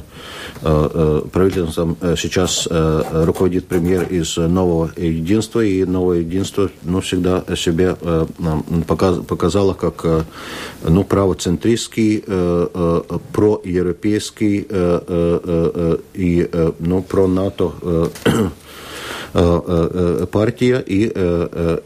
э, 0.63 0.91
э 0.95 1.23
правительством 1.33 1.97
сейчас 2.17 2.67
э, 2.71 3.25
руководит 3.25 3.67
премьер 3.67 4.05
из 4.05 4.37
нового 4.37 4.91
единства, 4.97 5.61
и 5.61 5.85
новое 5.85 6.21
единство 6.21 6.71
ну, 6.83 7.01
всегда 7.01 7.45
себя 7.57 7.97
э, 8.01 8.27
показ, 8.87 9.19
показало 9.29 9.75
как 9.75 10.05
э, 10.05 10.23
ну, 10.89 11.05
правоцентристский, 11.05 12.25
э, 12.27 12.69
э, 12.75 13.19
проевропейский 13.33 14.67
э, 14.69 15.01
э, 15.09 15.41
э, 15.45 15.97
и 16.15 16.49
э, 16.51 16.73
ну, 16.79 17.03
про-НАТО 17.03 17.73
э, 17.83 18.09
э, 19.35 20.27
партия 20.31 20.83
и 20.87 21.13
э, 21.15 21.79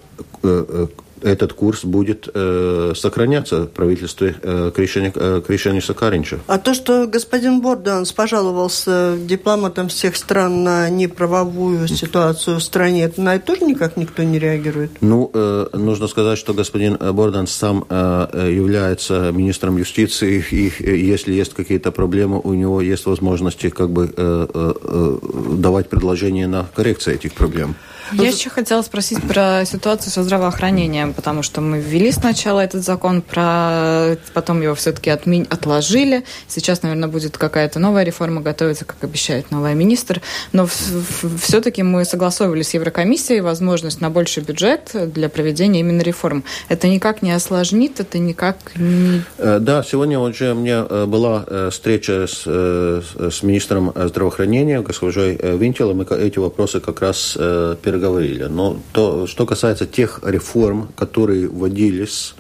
э, 0.43 0.87
этот 1.23 1.53
курс 1.53 1.85
будет 1.85 2.29
э, 2.33 2.93
сохраняться 2.97 3.63
в 3.63 3.69
правительстве 3.69 4.37
э, 4.43 4.71
Кришани, 4.75 5.13
э, 5.15 5.43
Кришани 5.47 5.81
Сакаринча. 5.81 6.39
А 6.47 6.59
то, 6.59 6.75
что 6.75 7.07
господин 7.07 7.61
Борданс 7.61 8.13
пожаловался 8.13 9.17
дипломатам 9.19 9.89
всех 9.89 10.17
стран 10.17 10.65
на 10.65 10.89
неправовую 10.91 11.89
ситуацию 11.89 12.59
в 12.59 12.63
стране, 12.63 13.05
это 13.05 13.21
на 13.21 13.37
это 13.37 13.47
тоже 13.47 13.65
никак 13.65 13.97
никто 13.97 14.23
не 14.23 14.39
реагирует? 14.39 14.91
Ну, 15.01 15.31
э, 15.33 15.69
нужно 15.73 16.09
сказать, 16.09 16.39
что 16.39 16.55
господин 16.55 16.97
Борданс 16.97 17.51
сам 17.53 17.85
э, 17.89 18.51
является 18.53 19.33
министром 19.33 19.77
юстиции, 19.77 20.45
и 20.51 20.73
э, 20.79 20.97
если 20.97 21.33
есть 21.33 21.55
какие-то 21.55 21.93
проблемы, 21.93 22.41
у 22.43 22.55
него 22.55 22.81
есть 22.81 23.07
возможности 23.07 23.71
как 23.71 23.91
бы 23.91 24.13
э, 24.17 24.47
э, 24.55 24.75
э 24.83 25.19
давать 25.59 25.89
предложения 25.89 26.47
на 26.47 26.67
коррекцию 26.75 27.17
этих 27.17 27.35
проблем. 27.35 27.75
Я 28.13 28.29
еще 28.29 28.51
хотела 28.51 28.83
спросить 28.83 29.23
про 29.23 29.65
ситуацию 29.65 30.13
со 30.13 30.23
здравоохранением, 30.23 31.13
потому 31.13 31.43
что 31.43 31.61
мы 31.61 31.81
ввели 31.81 32.11
сначала 32.13 32.61
этот 32.61 32.83
закон, 32.83 33.23
про... 33.23 34.17
потом 34.33 34.63
его 34.63 34.75
все-таки 34.75 35.11
отми... 35.11 35.47
отложили. 35.49 36.25
Сейчас, 36.47 36.83
наверное, 36.83 37.09
будет 37.09 37.37
какая-то 37.37 37.79
новая 37.79 38.05
реформа 38.05 38.41
готовится, 38.41 38.85
как 38.85 39.03
обещает 39.03 39.51
новый 39.51 39.75
министр. 39.75 40.23
Но 40.53 40.67
все-таки 40.67 41.83
мы 41.83 42.05
согласовывали 42.05 42.63
с 42.63 42.75
Еврокомиссией 42.75 43.41
возможность 43.41 44.01
на 44.01 44.11
больший 44.11 44.43
бюджет 44.43 44.91
для 44.95 45.29
проведения 45.29 45.81
именно 45.81 46.03
реформ. 46.03 46.45
Это 46.69 46.89
никак 46.89 47.23
не 47.23 47.33
осложнит, 47.33 48.01
это 48.01 48.19
никак 48.19 48.57
не... 48.77 49.23
Э, 49.39 49.59
да, 49.61 49.83
сегодня 49.83 50.19
уже 50.19 50.53
у 50.53 50.55
меня 50.55 50.87
э, 50.89 51.07
была 51.07 51.45
э, 51.47 51.69
встреча 51.71 52.27
с, 52.27 52.43
с 52.43 53.43
министром 53.43 53.93
здравоохранения, 53.95 54.81
госпожой 54.81 55.39
Винтелом, 55.43 55.99
мы 55.99 56.05
эти 56.05 56.39
вопросы 56.39 56.81
как 56.81 57.01
раз 57.01 57.33
переговорили 57.35 57.98
проговорили. 57.99 58.45
Но 58.45 58.77
то, 58.93 59.27
что 59.27 59.47
касается 59.47 59.87
тех 59.87 60.21
реформ, 60.25 60.89
которые 60.97 61.49
вводились 61.49 62.35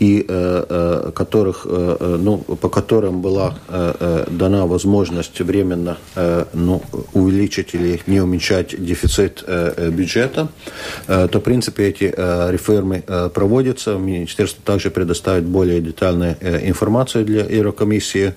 и 0.00 0.24
э, 0.28 0.64
э, 0.68 1.10
которых, 1.14 1.66
э, 1.70 1.96
э 2.00 2.16
ну, 2.20 2.38
по 2.38 2.68
которым 2.68 3.20
была 3.20 3.54
э, 3.68 3.94
э, 4.00 4.24
дана 4.30 4.66
возможность 4.66 5.40
временно 5.40 5.96
э, 6.16 6.44
ну, 6.54 6.82
увеличить 7.12 7.74
или 7.74 8.00
не 8.06 8.20
уменьшать 8.20 8.74
дефицит 8.78 9.44
э, 9.46 9.90
бюджета, 9.90 10.48
э, 11.08 11.28
то, 11.28 11.38
в 11.38 11.42
принципе, 11.42 11.88
эти 11.88 12.12
э, 12.16 12.52
реформы 12.52 13.02
э, 13.06 13.30
проводятся. 13.34 13.98
Министерство 13.98 14.62
также 14.64 14.90
предоставит 14.90 15.44
более 15.44 15.80
детальную 15.80 16.36
э, 16.40 16.68
информацию 16.68 17.24
для 17.24 17.44
Еврокомиссии. 17.44 18.34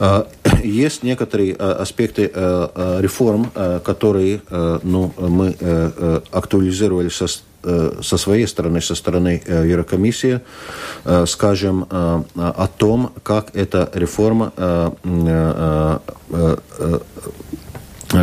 Э, 0.00 0.24
есть 0.64 1.02
некоторые 1.02 1.52
э, 1.52 1.56
аспекты 1.56 2.30
э, 2.32 2.68
э 2.74 3.00
реформ, 3.00 3.50
которые 3.84 4.40
ну, 4.82 5.12
мы 5.18 5.54
актуализировали 6.30 7.08
со, 7.08 7.26
со 7.26 8.16
своей 8.16 8.46
стороны, 8.46 8.80
со 8.80 8.94
стороны 8.94 9.42
Еврокомиссии, 9.46 10.40
скажем 11.26 11.86
о 11.90 12.68
том, 12.78 13.12
как 13.22 13.54
эта 13.54 13.90
реформа 13.94 14.52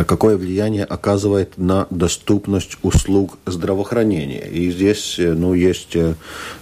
какое 0.06 0.36
влияние 0.36 0.84
оказывает 0.84 1.58
на 1.58 1.86
доступность 1.90 2.78
услуг 2.82 3.38
здравоохранения. 3.46 4.48
И 4.48 4.70
здесь 4.70 5.18
э, 5.18 5.32
ну, 5.34 5.54
есть 5.54 5.96
э, 5.96 6.14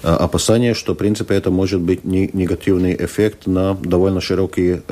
опасения, 0.03 0.75
что, 0.75 0.95
в 0.95 0.97
принципе, 0.97 1.35
это 1.35 1.51
может 1.51 1.81
быть 1.81 2.05
негативный 2.05 2.97
эффект 2.99 3.47
на 3.47 3.75
довольно 3.75 4.21
широкие 4.21 4.83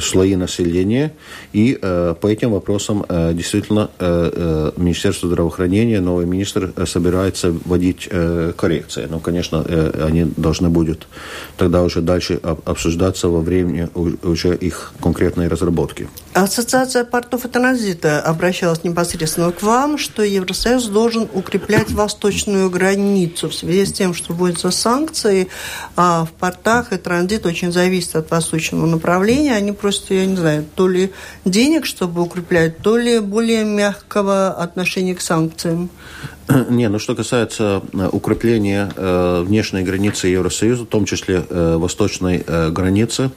слои 0.00 0.36
населения. 0.36 1.12
И 1.52 1.78
по 1.80 2.26
этим 2.26 2.52
вопросам 2.52 3.04
действительно 3.08 3.90
Министерство 4.76 5.28
здравоохранения, 5.28 6.00
новый 6.00 6.26
министр 6.26 6.72
собирается 6.86 7.52
вводить 7.64 8.08
коррекции. 8.56 9.06
Но, 9.10 9.18
конечно, 9.18 9.64
они 10.04 10.24
должны 10.36 10.68
будут 10.68 11.06
тогда 11.56 11.82
уже 11.82 12.00
дальше 12.00 12.40
обсуждаться 12.64 13.28
во 13.28 13.40
время 13.40 13.90
уже 14.22 14.54
их 14.54 14.69
их 14.70 14.92
конкретной 15.02 15.48
разработки. 15.48 16.08
Ассоциация 16.32 17.04
портов 17.04 17.44
и 17.44 17.48
транзита 17.48 18.20
обращалась 18.20 18.84
непосредственно 18.84 19.50
к 19.50 19.62
вам, 19.62 19.98
что 19.98 20.22
Евросоюз 20.22 20.86
должен 20.86 21.28
укреплять 21.34 21.90
восточную 21.90 22.70
границу 22.70 23.48
в 23.48 23.54
связи 23.54 23.84
с 23.84 23.92
тем, 23.92 24.14
что 24.14 24.32
вводятся 24.32 24.70
санкции, 24.70 25.48
а 25.96 26.24
в 26.24 26.30
портах 26.30 26.92
и 26.92 26.98
транзит 26.98 27.46
очень 27.46 27.72
зависит 27.72 28.14
от 28.14 28.30
восточного 28.30 28.86
направления. 28.86 29.56
Они 29.56 29.72
просят, 29.72 30.10
я 30.10 30.24
не 30.24 30.36
знаю, 30.36 30.64
то 30.76 30.86
ли 30.86 31.10
денег, 31.44 31.84
чтобы 31.84 32.22
укреплять, 32.22 32.78
то 32.78 32.96
ли 32.96 33.18
более 33.18 33.64
мягкого 33.64 34.50
отношения 34.50 35.16
к 35.16 35.20
санкциям. 35.20 35.90
Не, 36.70 36.88
ну 36.88 36.98
что 36.98 37.14
касается 37.14 37.82
э, 37.92 38.08
укрепления 38.10 38.90
э, 38.94 39.42
внешней 39.46 39.82
границы 39.82 40.28
Евросоюза, 40.28 40.84
в 40.84 40.86
том 40.86 41.04
числе 41.04 41.44
э, 41.48 41.76
восточной 41.76 42.42
э, 42.46 42.70
границы, 42.70 43.30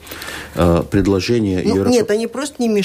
э, 0.55 0.83
предложение... 0.89 1.61
Ну, 1.63 1.75
Евро... 1.75 1.89
Нет, 1.89 2.09
они 2.11 2.27
просто 2.27 2.61
не 2.61 2.69
мешают, 2.69 2.82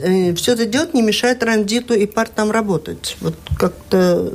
э, 0.00 0.34
все 0.34 0.52
это 0.52 0.66
делать 0.66 0.94
не 0.94 1.02
мешает 1.02 1.40
транзиту 1.40 1.94
и 1.94 2.06
портам 2.06 2.50
работать. 2.50 3.16
Вот 3.20 3.34
как-то 3.58 4.32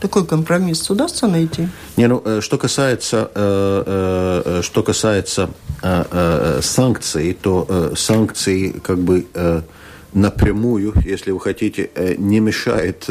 такой 0.00 0.26
компромисс 0.26 0.88
удастся 0.90 1.26
найти? 1.26 1.68
Не, 1.96 2.08
ну, 2.08 2.22
э, 2.24 2.40
что 2.40 2.58
касается, 2.58 3.30
э, 3.34 4.60
что 4.62 4.82
касается 4.82 5.50
санкций, 6.62 7.36
то 7.40 7.92
санкции 7.96 8.70
как 8.70 8.98
бы... 8.98 9.26
Напрямую, 10.14 10.94
если 11.04 11.32
вы 11.32 11.40
хотите, 11.40 11.90
не 12.18 12.38
мешает 12.38 13.04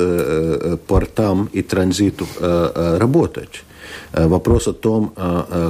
портам 0.88 1.50
и 1.52 1.62
транзиту 1.62 2.26
работать. 2.40 3.64
Вопрос 4.14 4.68
о 4.70 4.74
том, 4.74 5.14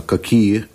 какие 0.06 0.65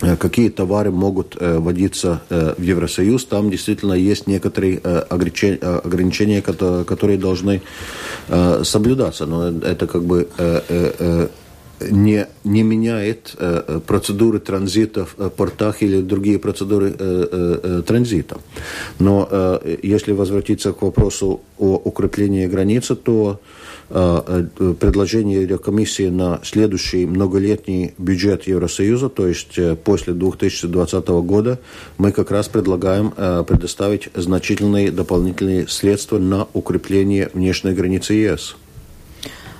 какие 0.00 0.48
товары 0.50 0.90
могут 0.90 1.36
вводиться 1.40 2.20
в 2.28 2.60
Евросоюз. 2.60 3.24
Там 3.24 3.50
действительно 3.50 3.94
есть 3.94 4.26
некоторые 4.26 4.78
ограничения, 4.78 6.42
которые 6.42 7.18
должны 7.18 7.62
соблюдаться. 8.62 9.26
Но 9.26 9.48
это 9.48 9.86
как 9.86 10.04
бы 10.04 10.28
не, 11.80 12.26
не 12.44 12.62
меняет 12.62 13.34
э, 13.38 13.80
процедуры 13.86 14.38
транзита 14.38 15.04
в 15.04 15.14
э, 15.18 15.30
портах 15.30 15.82
или 15.82 16.00
другие 16.00 16.38
процедуры 16.38 16.88
э, 16.88 16.94
э, 16.98 17.60
э, 17.62 17.82
транзита. 17.86 18.38
Но 18.98 19.28
э, 19.30 19.76
если 19.82 20.12
возвратиться 20.12 20.72
к 20.72 20.82
вопросу 20.82 21.40
о 21.58 21.76
укреплении 21.76 22.46
границы, 22.46 22.96
то 22.96 23.40
э, 23.90 24.46
э 24.58 24.74
предложение 24.80 25.42
Еврокомиссии 25.42 26.08
на 26.08 26.40
следующий 26.42 27.06
многолетний 27.06 27.94
бюджет 27.98 28.46
Евросоюза, 28.46 29.08
то 29.08 29.26
есть 29.26 29.58
э, 29.58 29.76
после 29.76 30.12
2020 30.14 31.08
года, 31.08 31.58
мы 31.98 32.12
как 32.12 32.30
раз 32.30 32.48
предлагаем 32.48 33.12
э, 33.16 33.44
предоставить 33.46 34.08
значительные 34.14 34.90
дополнительные 34.90 35.68
средства 35.68 36.18
на 36.18 36.46
укрепление 36.54 37.30
внешней 37.34 37.72
границы 37.72 38.14
ЕС. 38.14 38.56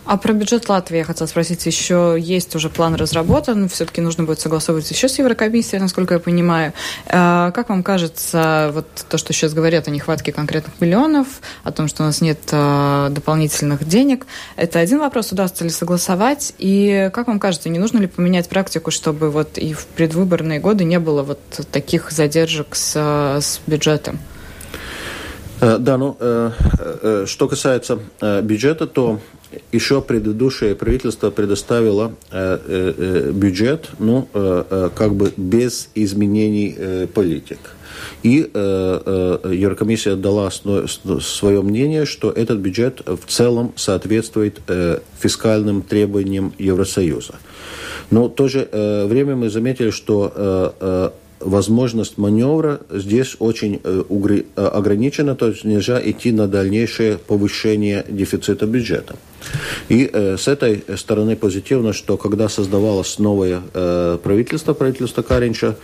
А 0.07 0.17
про 0.19 0.33
бюджет 0.33 0.69
Латвии 0.69 0.99
я 0.99 1.05
хотела 1.05 1.27
спросить. 1.27 1.67
Еще 1.67 2.17
есть 2.19 2.55
уже 2.55 2.71
план 2.71 2.95
разработан. 2.95 3.69
Все-таки 3.69 4.01
нужно 4.01 4.23
будет 4.23 4.39
согласовывать 4.39 4.89
еще 4.89 5.09
с 5.09 5.19
Еврокомиссией, 5.19 5.81
насколько 5.81 6.15
я 6.15 6.21
понимаю. 6.21 6.73
А 7.09 7.51
как 7.51 7.69
вам 7.71 7.83
кажется, 7.83 8.71
вот 8.73 8.87
то, 9.09 9.19
что 9.19 9.33
сейчас 9.33 9.53
говорят 9.53 9.89
о 9.89 9.91
нехватке 9.91 10.33
конкретных 10.33 10.81
миллионов, 10.81 11.27
о 11.65 11.73
том, 11.73 11.89
что 11.89 12.05
у 12.05 12.07
нас 12.07 12.21
нет 12.21 12.39
а, 12.53 13.09
дополнительных 13.11 13.87
денег, 13.87 14.27
это 14.55 14.79
один 14.79 15.01
вопрос, 15.01 15.33
удастся 15.33 15.65
ли 15.65 15.71
согласовать? 15.71 16.55
И 16.59 17.11
как 17.13 17.27
вам 17.27 17.41
кажется, 17.41 17.69
не 17.69 17.81
нужно 17.81 17.99
ли 17.99 18.07
поменять 18.07 18.49
практику, 18.49 18.93
чтобы 18.93 19.31
вот 19.31 19.59
и 19.59 19.73
в 19.73 19.87
предвыборные 19.87 20.61
годы 20.61 20.85
не 20.85 21.01
было 21.01 21.25
вот 21.25 21.41
таких 21.73 22.13
задержек 22.13 22.77
с, 22.77 22.95
с 22.95 23.61
бюджетом? 23.67 24.21
Э, 25.61 25.79
да, 25.79 25.97
ну, 25.97 26.17
э, 26.21 26.51
э, 27.03 27.25
что 27.27 27.49
касается 27.49 27.99
бюджета, 28.21 28.87
то 28.87 29.21
еще 29.73 30.03
предыдущее 30.03 30.75
правительство 30.75 31.31
предоставило 31.31 32.15
бюджет, 32.31 33.91
ну, 33.99 34.29
как 34.33 35.15
бы 35.15 35.33
без 35.37 35.89
изменений 35.95 37.07
политик. 37.15 37.59
И 38.23 38.51
Еврокомиссия 38.53 40.17
дала 40.17 40.51
свое 40.51 41.63
мнение, 41.63 42.07
что 42.07 42.31
этот 42.31 42.59
бюджет 42.59 43.03
в 43.07 43.31
целом 43.31 43.73
соответствует 43.77 44.61
фискальным 45.19 45.83
требованиям 45.83 46.53
Евросоюза. 46.59 47.35
Но 48.11 48.29
в 48.29 48.35
то 48.35 48.49
же 48.49 48.69
время 49.09 49.37
мы 49.37 49.51
заметили, 49.51 49.91
что 49.91 51.13
возможность 51.41 52.19
маневра 52.19 52.81
здесь 52.91 53.37
очень 53.39 53.81
э, 53.83 54.03
э, 54.09 54.67
ограничена, 54.67 55.37
то 55.37 55.49
есть 55.49 55.65
нельзя 55.65 56.01
идти 56.03 56.33
на 56.33 56.49
дальнейшее 56.49 57.19
повышение 57.19 58.05
дефицита 58.09 58.67
бюджета. 58.67 59.17
И 59.89 60.09
э, 60.13 60.37
с 60.37 60.49
этой 60.49 60.85
стороны 60.97 61.37
позитивно, 61.37 61.93
что 61.93 62.17
когда 62.17 62.49
создавалось 62.49 63.19
новое 63.19 63.63
э, 63.75 64.19
правительство, 64.23 64.75
правительство 64.75 65.23
Каринча, 65.23 65.77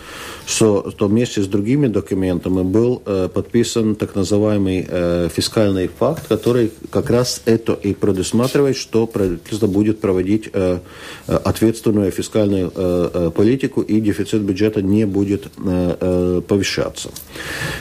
что, 0.47 0.91
то 0.97 1.07
вместе 1.07 1.43
с 1.43 1.47
другими 1.47 1.87
документами 1.87 2.63
был 2.63 3.03
э, 3.07 3.29
подписан 3.33 3.95
так 3.95 4.15
называемый 4.15 4.87
э, 4.89 5.29
фискальный 5.35 5.89
факт, 5.89 6.27
который 6.27 6.73
как 6.91 7.11
раз 7.11 7.43
это 7.45 7.73
и 7.75 7.95
предусматривает, 7.95 8.77
что 8.77 9.07
правительство 9.07 9.67
будет 9.67 10.01
проводить 10.01 10.51
э, 10.53 10.79
ответственную 11.27 12.11
фискальную 12.11 12.73
э, 12.75 13.11
э, 13.15 13.31
политику 13.31 13.83
и 13.83 14.01
дефицит 14.01 14.43
бюджета 14.43 14.83
не 14.83 15.07
будет 15.07 15.47
э, 15.47 15.97
э, 16.01 16.43
повышаться. 16.47 17.11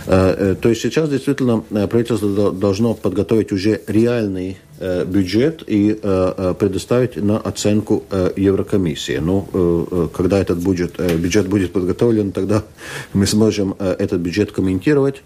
Э, 0.06 0.52
э, 0.52 0.56
то 0.56 0.70
есть 0.70 0.82
сейчас 0.82 1.10
действительно 1.10 1.64
э, 1.72 1.88
правительство 1.88 2.52
должно 2.52 2.94
подготовить 2.94 3.52
уже 3.52 3.82
реальный 3.88 4.58
бюджет 5.06 5.64
и 5.68 5.92
э, 5.92 6.34
э, 6.38 6.54
предоставить 6.58 7.16
на 7.18 7.38
оценку 7.38 8.04
Еврокомиссии. 8.36 9.20
Ну, 9.22 10.10
когда 10.14 10.40
этот 10.40 10.58
бюджет, 10.60 11.00
бюджет 11.18 11.48
будет 11.48 11.74
подготовлен, 11.74 12.32
тогда 12.32 12.64
мы 13.14 13.26
сможем 13.26 13.76
этот 13.80 14.22
бюджет 14.22 14.52
комментировать. 14.52 15.24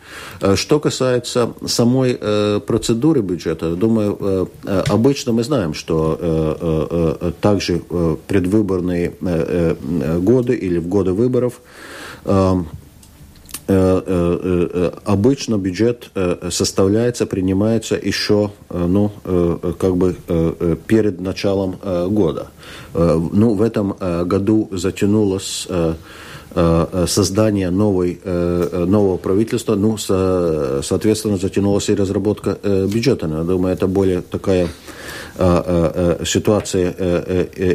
Что 0.56 0.80
касается 0.80 1.54
самой 1.66 2.16
процедуры 2.62 3.22
бюджета, 3.22 3.76
думаю, 3.76 4.50
обычно 4.64 5.32
мы 5.32 5.44
знаем, 5.44 5.74
что 5.74 7.32
также 7.42 7.82
предвыборные 8.28 9.14
годы 10.20 10.56
или 10.56 10.78
в 10.78 10.88
годы 10.88 11.14
выборов 11.14 11.62
Э, 12.26 12.32
э, 12.32 12.60
э, 12.60 12.85
обычно 13.68 15.58
бюджет 15.58 16.12
составляется, 16.50 17.26
принимается 17.26 17.96
еще, 17.96 18.52
ну, 18.70 19.12
как 19.80 19.98
бы 19.98 20.16
перед 20.88 21.20
началом 21.20 21.78
года. 22.10 22.48
Ну, 22.94 23.56
в 23.56 23.62
этом 23.62 23.96
году 24.26 24.70
затянулось 24.72 25.68
создание 27.08 27.70
новой, 27.70 28.20
нового 28.24 29.18
правительства, 29.18 29.76
ну, 29.76 29.98
соответственно, 29.98 31.38
затянулась 31.38 31.90
и 31.90 31.96
разработка 31.96 32.58
бюджета. 32.64 33.28
Я 33.28 33.44
думаю, 33.44 33.74
это 33.74 33.88
более 33.88 34.22
такая 34.22 34.70
ситуация 36.26 36.94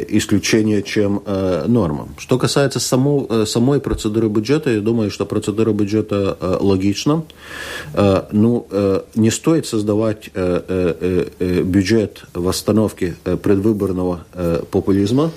исключения, 0.09 0.81
чем 0.81 1.21
норма. 1.67 2.09
Что 2.17 2.39
касается 2.39 2.79
само, 2.79 3.45
самой 3.45 3.79
процедуры 3.79 4.29
бюджета, 4.29 4.71
я 4.71 4.81
думаю, 4.81 5.11
что 5.11 5.27
процедура 5.27 5.71
бюджета 5.71 6.35
логична. 6.59 7.23
Ну, 8.31 8.67
не 9.13 9.29
стоит 9.29 9.67
создавать 9.67 10.31
бюджет 11.39 12.23
в 12.33 12.47
остановке 12.47 13.15
предвыборного 13.23 14.25
популизма, 14.71 15.31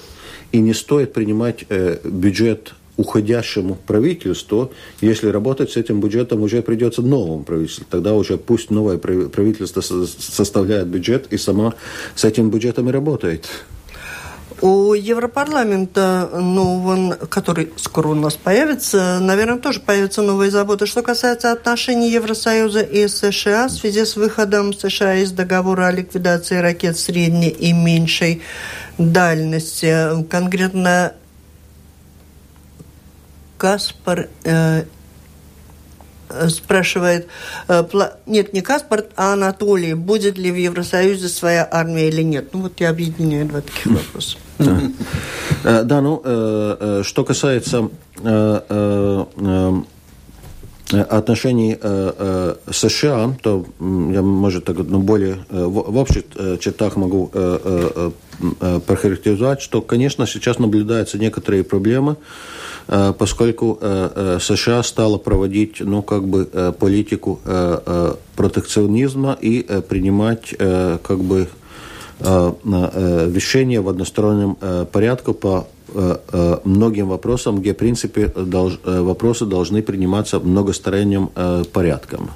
и 0.50 0.60
не 0.60 0.72
стоит 0.72 1.12
принимать 1.12 1.66
бюджет 2.04 2.74
уходящему 2.96 3.76
правительству, 3.86 4.72
если 5.00 5.28
работать 5.28 5.72
с 5.72 5.76
этим 5.76 6.00
бюджетом 6.00 6.42
уже 6.42 6.62
придется 6.62 7.02
новому 7.02 7.42
правительству. 7.42 7.84
Тогда 7.90 8.14
уже 8.14 8.36
пусть 8.36 8.70
новое 8.70 8.98
правительство 8.98 9.80
составляет 9.80 10.86
бюджет 10.86 11.32
и 11.32 11.38
сама 11.38 11.74
с 12.14 12.24
этим 12.24 12.50
бюджетом 12.50 12.88
и 12.88 12.92
работает. 12.92 13.48
У 14.60 14.94
Европарламента 14.94 16.30
нового, 16.32 17.16
который 17.28 17.72
скоро 17.76 18.08
у 18.08 18.14
нас 18.14 18.34
появится, 18.34 19.18
наверное, 19.20 19.58
тоже 19.58 19.80
появятся 19.80 20.22
новые 20.22 20.50
заботы. 20.50 20.86
Что 20.86 21.02
касается 21.02 21.50
отношений 21.50 22.10
Евросоюза 22.12 22.80
и 22.80 23.08
США 23.08 23.66
в 23.66 23.72
связи 23.72 24.04
с 24.04 24.16
выходом 24.16 24.72
США 24.72 25.16
из 25.16 25.32
договора 25.32 25.88
о 25.88 25.92
ликвидации 25.92 26.58
ракет 26.58 26.96
средней 26.96 27.48
и 27.48 27.72
меньшей 27.72 28.42
дальности, 28.96 30.24
конкретно 30.30 31.12
Каспар 33.64 34.28
э, 34.44 34.84
спрашивает, 36.48 37.28
э, 37.66 37.82
нет, 38.26 38.52
не 38.52 38.60
Каспар, 38.60 39.06
а 39.16 39.32
Анатолий, 39.32 39.94
будет 39.94 40.36
ли 40.36 40.50
в 40.52 40.54
Евросоюзе 40.54 41.28
своя 41.28 41.66
армия 41.72 42.08
или 42.08 42.20
нет. 42.20 42.52
Ну 42.52 42.60
вот 42.60 42.78
я 42.80 42.90
объединяю 42.90 43.46
два 43.46 43.62
таких 43.62 43.86
вопроса. 43.86 44.36
Да, 45.64 46.00
ну, 46.02 46.20
э, 46.22 47.02
что 47.04 47.24
касается 47.24 47.88
отношений 51.08 51.78
США, 52.70 53.34
то 53.42 53.64
я, 53.80 54.22
может, 54.22 54.66
так, 54.66 54.76
ну, 54.76 54.98
более 54.98 55.38
в 55.48 55.96
общих 55.96 56.24
чертах 56.60 56.96
могу 56.96 57.30
прохарактеризовать, 58.86 59.62
что, 59.62 59.80
конечно, 59.80 60.26
сейчас 60.26 60.58
наблюдаются 60.58 61.16
некоторые 61.18 61.64
проблемы, 61.64 62.16
Э, 62.16 62.20
поскольку 62.86 63.78
э, 63.80 64.10
э, 64.14 64.38
США 64.40 64.82
стала 64.82 65.18
проводить, 65.18 65.80
ну, 65.80 66.02
как 66.02 66.26
бы, 66.26 66.44
политику 66.78 67.40
протекционизма 68.36 69.36
и 69.40 69.62
принимать, 69.88 70.54
как 70.58 71.18
бы, 71.20 71.48
решения 72.20 73.80
в 73.80 73.88
одностороннем 73.88 74.56
порядке 74.86 75.32
по 75.32 75.66
многим 76.64 77.08
вопросам, 77.08 77.60
где, 77.60 77.72
в 77.72 77.76
принципе, 77.76 78.32
вопросы 78.84 79.46
должны 79.46 79.82
приниматься 79.82 80.38
многосторонним 80.40 81.30
порядком. 81.72 82.30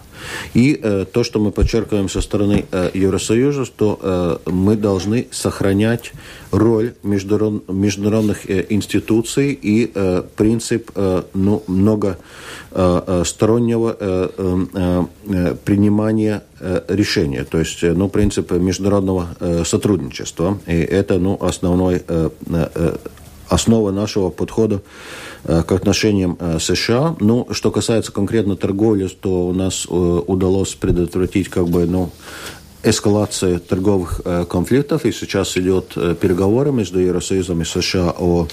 И 0.55 0.81
э, 0.83 1.05
то, 1.11 1.25
что 1.25 1.41
мы 1.41 1.51
подчеркиваем 1.51 2.09
со 2.09 2.21
стороны 2.21 2.67
э, 2.71 2.91
Евросоюза, 2.95 3.65
что 3.65 3.99
э, 4.01 4.39
мы 4.51 4.77
должны 4.77 5.27
сохранять 5.31 6.13
роль 6.51 6.95
международ, 7.03 7.69
международных 7.69 8.49
э, 8.51 8.67
институций 8.69 9.53
и 9.53 9.91
э, 9.95 10.23
принцип 10.37 10.91
э, 10.95 11.23
ну, 11.35 11.63
многостороннего 11.67 13.97
э, 13.99 14.29
э, 14.37 14.67
э, 14.75 15.05
э, 15.27 15.55
принимания 15.65 16.43
э, 16.61 16.83
решения, 16.89 17.45
то 17.45 17.59
есть 17.59 17.83
ну, 17.83 18.09
принцип 18.09 18.53
международного 18.53 19.29
э, 19.41 19.65
сотрудничества. 19.65 20.59
И 20.67 20.73
это 20.73 21.19
ну, 21.19 21.37
основной, 21.41 22.03
э, 22.07 22.31
э, 22.47 22.97
основа 23.49 23.91
нашего 23.91 24.31
подхода 24.31 24.83
Э, 25.45 25.63
к 25.63 25.73
отношениям 25.73 26.37
э, 26.41 26.59
США. 26.59 27.17
Ну, 27.21 27.47
что 27.53 27.71
касается 27.71 28.13
конкретно 28.13 28.57
торговли, 28.57 29.07
то 29.07 29.49
у 29.49 29.53
нас 29.53 29.87
э, 29.89 29.95
удалось 29.95 30.75
предотвратить 30.75 31.49
как 31.49 31.69
бы, 31.69 31.87
ну, 31.87 32.11
эскалации 32.85 33.59
торговых 33.59 34.21
конфликтов, 34.49 35.05
и 35.05 35.11
сейчас 35.11 35.57
идет 35.57 35.95
переговоры 36.21 36.71
между 36.71 37.01
Евросоюзом 37.01 37.61
и 37.63 37.65
США 37.65 38.15
о 38.17 38.47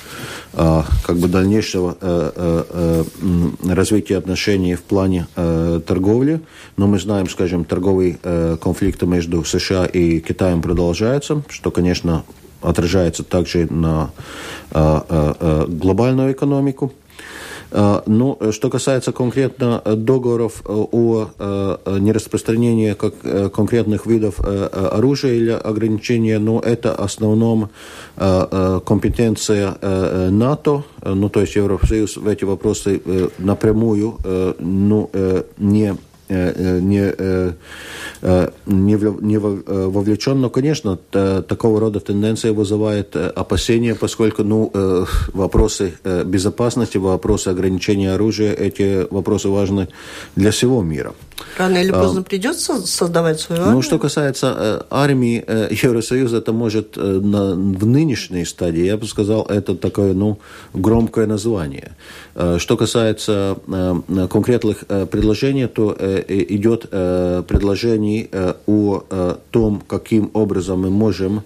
как 0.53 1.17
бы 1.17 1.27
дальнейшего 1.27 1.95
развития 3.63 4.17
отношений 4.17 4.73
в 4.73 4.81
плане 4.81 5.27
торговли. 5.35 6.41
Но 6.75 6.87
мы 6.87 6.99
знаем, 6.99 7.29
скажем, 7.29 7.65
торговые 7.65 8.17
конфликты 8.59 9.05
между 9.05 9.43
США 9.43 9.85
и 9.85 10.19
Китаем 10.21 10.63
продолжаются, 10.63 11.43
что, 11.49 11.69
конечно, 11.69 12.23
отражается 12.65 13.23
также 13.23 13.67
на 13.71 14.11
э, 14.71 15.01
э, 15.09 15.65
глобальную 15.67 16.31
экономику. 16.33 16.91
Ну, 17.71 18.37
что 18.51 18.69
касается 18.69 19.11
конкретно 19.11 19.81
договоров 19.85 20.61
о 20.65 21.27
нераспространении 21.99 22.93
конкретных 23.49 24.05
видов 24.05 24.39
оружия 24.39 25.33
или 25.33 25.49
ограничения, 25.49 26.39
ну, 26.39 26.59
это 26.59 26.95
в 26.97 27.01
основном 27.01 27.69
компетенция 28.15 29.75
НАТО, 30.29 30.83
ну, 31.03 31.27
то 31.27 31.41
есть 31.41 31.55
Евросоюз 31.55 32.15
в 32.17 32.27
эти 32.27 32.45
вопросы 32.45 33.01
напрямую 33.39 34.19
ну, 34.59 35.09
не 35.57 35.97
не, 36.29 37.13
не, 38.65 38.97
не 39.25 39.37
вовлечен, 39.37 40.41
но, 40.41 40.49
конечно, 40.49 40.97
такого 40.97 41.79
рода 41.79 41.99
тенденция 41.99 42.53
вызывает 42.53 43.15
опасения, 43.15 43.95
поскольку 43.95 44.43
ну, 44.43 44.71
вопросы 45.33 45.93
безопасности, 46.25 46.97
вопросы 46.97 47.49
ограничения 47.49 48.13
оружия, 48.13 48.53
эти 48.53 49.07
вопросы 49.11 49.49
важны 49.49 49.87
для 50.35 50.51
всего 50.51 50.81
мира. 50.81 51.13
Рано 51.57 51.77
или 51.77 51.91
поздно 51.91 52.21
а, 52.21 52.23
придется 52.23 52.85
создавать 52.85 53.39
свою 53.39 53.61
армию? 53.61 53.77
Ну, 53.77 53.81
что 53.81 53.99
касается 53.99 54.55
э, 54.57 54.81
армии 54.89 55.43
э, 55.45 55.67
Евросоюза, 55.71 56.37
это 56.37 56.53
может 56.53 56.97
э, 56.97 57.01
на, 57.01 57.53
в 57.53 57.85
нынешней 57.85 58.45
стадии, 58.45 58.85
я 58.85 58.97
бы 58.97 59.05
сказал, 59.05 59.45
это 59.45 59.75
такое, 59.75 60.13
ну, 60.13 60.39
громкое 60.73 61.27
название. 61.27 61.91
Что 62.57 62.75
касается 62.75 63.57
конкретных 64.29 64.85
предложений, 65.09 65.67
то 65.67 65.95
идет 66.27 66.89
предложение 66.89 68.29
о 68.67 69.37
том, 69.51 69.81
каким 69.87 70.31
образом 70.33 70.81
мы 70.81 70.89
можем 70.89 71.43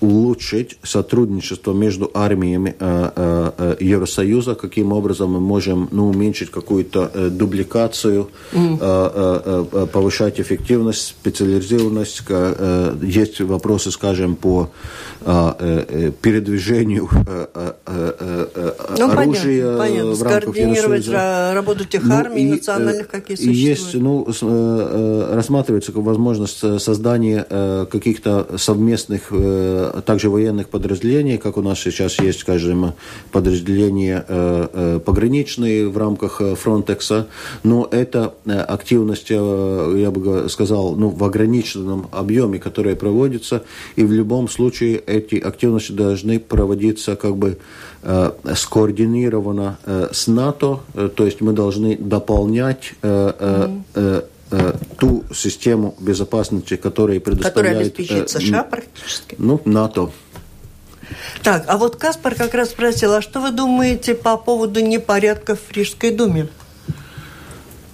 улучшить 0.00 0.78
сотрудничество 0.82 1.72
между 1.72 2.10
армиями 2.14 2.74
э, 2.78 3.10
э, 3.16 3.50
э, 3.58 3.76
Евросоюза, 3.80 4.54
каким 4.54 4.92
образом 4.92 5.32
мы 5.32 5.40
можем 5.40 5.88
ну, 5.90 6.08
уменьшить 6.08 6.50
какую-то 6.50 7.10
э, 7.12 7.28
дубликацию, 7.30 8.28
mm. 8.52 8.78
э, 8.80 9.64
э, 9.72 9.86
повышать 9.86 10.40
эффективность, 10.40 11.08
специализированность. 11.08 12.22
Э, 12.28 12.94
есть 13.02 13.40
вопросы, 13.40 13.90
скажем, 13.90 14.36
по 14.36 14.70
э, 15.20 15.54
э, 15.58 16.12
передвижению 16.20 17.08
э, 17.26 17.46
э, 17.54 18.46
э, 18.54 18.72
ну, 18.98 19.10
оружия 19.10 19.78
понятно, 19.78 19.78
понятно. 19.78 20.12
в 20.12 20.22
рамках 20.22 20.56
Евросоюза. 20.56 21.52
работу 21.54 21.84
тех 21.84 22.04
ну, 22.04 22.14
армий 22.14 22.42
и, 22.42 22.50
национальных, 22.52 23.08
какие 23.08 23.36
существуют. 23.36 23.58
Есть, 23.58 23.94
ну, 23.94 24.26
рассматривается 25.34 25.92
возможность 25.92 26.58
создания 26.82 27.46
каких-то 27.90 28.46
совместных 28.58 29.32
также 30.04 30.30
военных 30.30 30.68
подразделений, 30.68 31.38
как 31.38 31.56
у 31.56 31.62
нас 31.62 31.78
сейчас 31.80 32.18
есть, 32.18 32.40
скажем, 32.40 32.92
подразделения 33.32 34.24
э, 34.26 34.66
э, 34.72 35.00
пограничные 35.04 35.88
в 35.88 35.96
рамках 35.98 36.40
э, 36.40 36.54
Фронтекса, 36.54 37.26
но 37.62 37.88
это 37.90 38.34
активность, 38.46 39.30
я 39.30 40.10
бы 40.10 40.48
сказал, 40.48 40.94
ну, 40.96 41.08
в 41.10 41.24
ограниченном 41.24 42.08
объеме, 42.12 42.58
которая 42.58 42.96
проводится, 42.96 43.62
и 43.96 44.04
в 44.04 44.12
любом 44.12 44.48
случае 44.48 44.98
эти 44.98 45.36
активности 45.36 45.92
должны 45.92 46.38
проводиться 46.38 47.16
как 47.16 47.36
бы 47.36 47.58
скоординированно 48.54 49.78
с 50.12 50.26
НАТО, 50.28 50.80
то 50.94 51.24
есть 51.24 51.40
мы 51.40 51.52
должны 51.52 51.96
дополнять 51.96 52.92
mm 53.02 53.82
Э, 53.96 54.22
ту 54.98 55.24
систему 55.34 55.94
безопасности, 55.98 56.76
которая 56.76 57.20
предоставляет... 57.20 57.54
Которая 57.54 57.80
обеспечивает 57.80 58.34
э, 58.34 58.40
США 58.40 58.62
практически. 58.62 59.34
Ну, 59.38 59.60
НАТО. 59.64 60.10
Так, 61.42 61.64
а 61.68 61.76
вот 61.76 61.96
Каспар 61.96 62.34
как 62.34 62.54
раз 62.54 62.70
спросил, 62.70 63.12
а 63.12 63.22
что 63.22 63.40
вы 63.40 63.50
думаете 63.50 64.14
по 64.14 64.36
поводу 64.36 64.80
непорядков 64.80 65.60
в 65.68 65.72
Рижской 65.72 66.10
думе? 66.10 66.48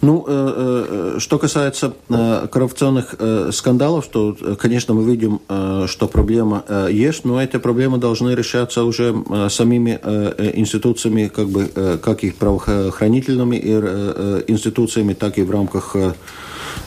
Ну, 0.03 0.24
э, 0.26 1.16
что 1.18 1.38
касается 1.38 1.94
коррупционных 2.09 3.14
скандалов, 3.53 4.09
то, 4.09 4.36
конечно, 4.59 4.94
мы 4.94 5.05
видим, 5.05 5.40
что 5.86 6.09
проблема 6.09 6.64
есть, 6.90 7.24
но 7.24 7.40
эти 7.40 7.59
проблемы 7.59 7.98
должны 7.98 8.30
решаться 8.30 8.84
уже 8.84 9.14
самими 9.48 9.92
институциями, 10.55 11.28
как 11.28 11.48
бы, 11.48 11.66
как 12.03 12.24
и 12.24 12.30
правоохранительными 12.30 13.57
институциями, 14.48 15.14
так 15.14 15.38
и 15.38 15.42
в 15.42 15.50
рамках 15.50 15.96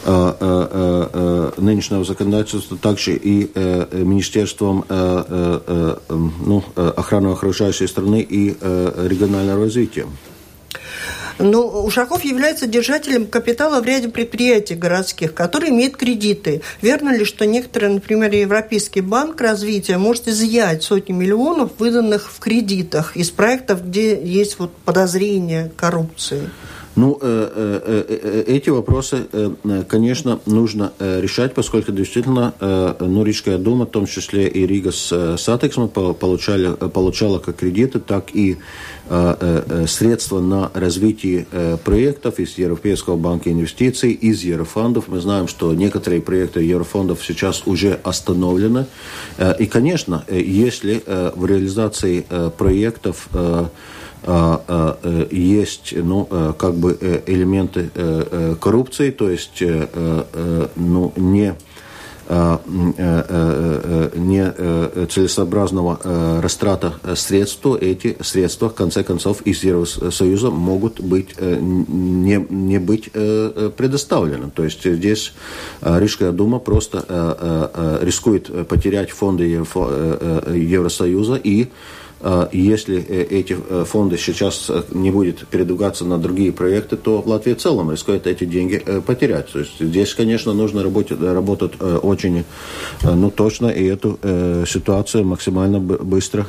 Э, 0.08 0.34
э, 0.40 1.08
э, 1.14 1.52
нынешнего 1.58 2.04
законодательства, 2.04 2.78
также 2.78 3.16
и 3.16 3.50
Министерством 3.92 4.86
ну, 4.88 6.64
охраны 6.76 7.30
окружающей 7.30 7.88
страны 7.88 8.22
и 8.22 8.50
регионального 8.50 9.64
развития. 9.64 10.06
Но 11.40 11.84
Ушаков 11.84 12.24
является 12.24 12.68
держателем 12.68 13.28
капитала 13.28 13.82
в 13.82 13.86
ряде 13.86 14.10
предприятий 14.10 14.76
городских, 14.76 15.34
которые 15.34 15.72
имеют 15.72 15.98
кредиты. 15.98 16.62
Верно 16.82 17.16
ли, 17.16 17.26
что 17.26 17.46
некоторые, 17.46 17.94
например, 17.94 18.32
Европейский 18.34 19.02
банк 19.02 19.42
развития 19.42 19.98
может 19.98 20.28
изъять 20.28 20.84
сотни 20.84 21.14
миллионов, 21.14 21.72
выданных 21.78 22.32
в 22.32 22.40
кредитах 22.40 23.18
из 23.18 23.32
проектов, 23.32 23.86
где 23.86 24.22
есть 24.22 24.60
вот 24.60 24.72
подозрение 24.86 25.72
коррупции? 25.76 26.50
Ну, 26.96 27.18
э, 27.22 27.50
э, 27.86 28.06
э, 28.08 28.44
эти 28.48 28.70
вопросы, 28.70 29.28
конечно, 29.90 30.40
нужно 30.46 30.94
решать, 31.00 31.54
поскольку 31.54 31.92
действительно, 31.92 32.54
ну, 33.00 33.24
Рижская 33.24 33.58
дума, 33.58 33.86
в 33.86 33.90
том 33.90 34.06
числе 34.06 34.48
и 34.48 34.66
Рига 34.66 34.92
с 34.92 35.38
Сатексом, 35.38 35.90
получали, 35.90 36.74
получала 36.74 37.40
как 37.40 37.58
кредиты, 37.58 38.00
так 38.00 38.34
и 38.34 38.58
средства 39.88 40.40
на 40.40 40.72
развитие 40.74 41.46
проектов 41.84 42.40
из 42.40 42.58
Европейского 42.58 43.16
банка 43.16 43.52
инвестиций, 43.52 44.12
из 44.12 44.44
Еврофондов. 44.44 45.08
Мы 45.08 45.20
знаем, 45.20 45.48
что 45.48 45.74
некоторые 45.74 46.22
проекты 46.22 46.62
Еврофондов 46.62 47.24
сейчас 47.24 47.64
уже 47.68 48.00
остановлены. 48.04 48.88
И, 49.60 49.68
конечно, 49.68 50.26
если 50.30 51.04
в 51.06 51.46
реализации 51.46 52.26
проектов 52.58 53.30
э, 54.26 55.28
есть 55.32 55.94
ну, 55.96 56.28
э, 56.30 56.54
как 56.58 56.76
бы 56.76 56.98
э, 57.00 57.22
элементы 57.28 57.90
коррупции, 58.60 59.12
то 59.12 59.30
есть 59.30 59.62
ну, 59.62 61.14
не 61.16 61.56
не 64.16 64.52
целесообразного 65.08 66.42
растрата 66.42 66.94
средств, 67.16 67.60
то 67.62 67.78
эти 67.78 68.18
средства, 68.22 68.70
в 68.70 68.74
конце 68.74 69.04
концов, 69.04 69.42
из 69.44 69.64
Евросоюза 69.64 70.50
могут 70.50 71.02
быть, 71.02 71.36
не, 71.40 72.46
не 72.50 72.80
быть 72.80 73.12
предоставлены. 73.12 74.50
То 74.50 74.64
есть 74.64 74.84
здесь 74.84 75.34
Рижская 75.82 76.32
дума 76.32 76.60
просто 76.60 78.00
рискует 78.02 78.68
потерять 78.68 79.12
фонды 79.12 79.44
Евросоюза 79.46 81.36
и 81.36 81.68
если 82.52 83.06
э, 83.08 83.24
эти 83.30 83.56
э, 83.70 83.86
фонды 83.88 84.18
сейчас 84.18 84.66
э, 84.70 84.82
не 84.90 85.12
будут 85.12 85.48
передвигаться 85.48 86.06
на 86.06 86.18
другие 86.18 86.52
проекты, 86.52 86.98
то 86.98 87.22
Латвия 87.24 87.56
в 87.56 87.60
целом 87.60 87.92
рискует 87.92 88.26
эти 88.26 88.46
деньги 88.46 88.84
потерять. 89.06 89.52
То 89.52 89.60
есть 89.60 89.80
здесь, 89.80 90.16
конечно, 90.16 90.54
нужно 90.54 90.82
работать, 90.82 91.22
работать 91.22 91.74
очень 92.02 92.44
ну, 93.04 93.30
точно 93.30 93.68
и 93.68 93.86
эту 93.86 94.18
ситуацию 94.68 95.24
максимально 95.26 95.80
быстро 95.80 96.46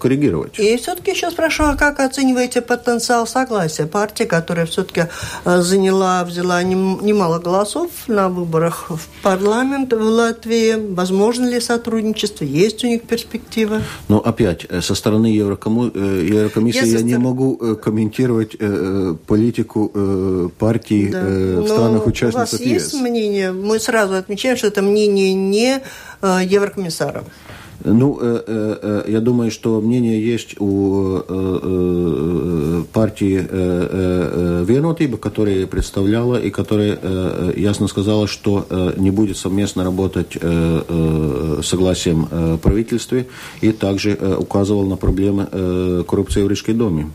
коррегировать. 0.00 0.58
И 0.58 0.76
все-таки 0.76 1.12
еще 1.12 1.30
спрошу, 1.30 1.64
а 1.64 1.76
как 1.76 2.00
оцениваете 2.00 2.60
потенциал 2.60 3.26
согласия 3.26 3.86
партии, 3.86 4.24
которая 4.24 4.66
все-таки 4.66 5.04
заняла, 5.44 6.24
взяла 6.24 6.62
немало 6.62 7.38
голосов 7.38 7.90
на 8.08 8.28
выборах 8.28 8.90
в 8.90 9.22
парламент 9.22 9.92
в 9.92 10.02
Латвии? 10.02 10.74
Возможно 10.94 11.48
ли 11.48 11.60
сотрудничество? 11.60 12.44
Есть 12.44 12.84
у 12.84 12.88
них 12.88 13.02
перспективы? 13.02 13.82
Ну, 14.08 14.18
опять, 14.18 14.66
со 14.80 14.94
стороны 14.94 15.19
стороны 15.20 15.26
Еврокому, 15.26 15.90
э, 15.94 16.28
Еврокомиссии 16.32 16.86
я, 16.86 16.98
я 16.98 17.02
не 17.02 17.18
могу 17.18 17.58
э, 17.60 17.74
комментировать 17.74 18.56
э, 18.58 19.14
политику 19.26 20.50
партий 20.58 21.08
да. 21.08 21.20
в 21.60 21.68
странах-участницах 21.68 22.60
ЕС. 22.60 22.66
У 22.66 22.74
вас 22.74 22.92
есть 22.92 22.94
мнение? 22.94 23.52
Мы 23.52 23.78
сразу 23.78 24.14
отмечаем, 24.14 24.56
что 24.56 24.68
это 24.68 24.82
мнение 24.82 25.34
не 25.34 25.80
Еврокомиссаров. 26.22 27.24
Ну, 27.84 28.18
э, 28.20 28.42
э, 28.46 29.04
я 29.08 29.20
думаю, 29.20 29.50
что 29.50 29.80
мнение 29.80 30.22
есть 30.24 30.56
у 30.60 31.20
э, 31.26 32.84
партии 32.92 33.46
Венотиба, 34.64 35.16
которая 35.16 35.66
представляла 35.66 36.36
и 36.40 36.50
которая 36.50 36.98
ясно 37.56 37.88
сказала, 37.88 38.26
что 38.26 38.66
не 38.96 39.10
будет 39.10 39.36
совместно 39.36 39.84
работать 39.84 40.36
согласием 41.64 42.58
правительства 42.58 43.24
и 43.60 43.72
также 43.72 44.14
указывал 44.38 44.86
на 44.86 44.96
проблемы 44.96 46.04
коррупции 46.06 46.42
в 46.42 46.48
Рижской 46.48 46.74
доме. 46.74 47.10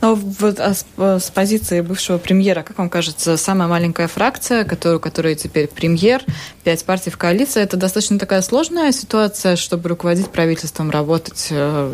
Но 0.00 0.14
вот 0.14 0.60
а 0.60 0.74
с, 0.74 0.84
с 0.96 1.30
позиции 1.30 1.80
бывшего 1.80 2.18
премьера, 2.18 2.62
как 2.62 2.78
вам 2.78 2.88
кажется, 2.88 3.36
самая 3.36 3.68
маленькая 3.68 4.08
фракция, 4.08 4.64
которую, 4.64 5.00
которая 5.00 5.34
теперь 5.34 5.68
премьер, 5.68 6.22
пять 6.64 6.84
партий 6.84 7.10
в 7.10 7.18
коалиции, 7.18 7.62
это 7.62 7.76
достаточно 7.76 8.18
такая 8.18 8.42
сложная 8.42 8.92
ситуация, 8.92 9.56
чтобы 9.56 9.88
руководить 9.88 10.28
правительством, 10.28 10.90
работать, 10.90 11.48
э, 11.50 11.92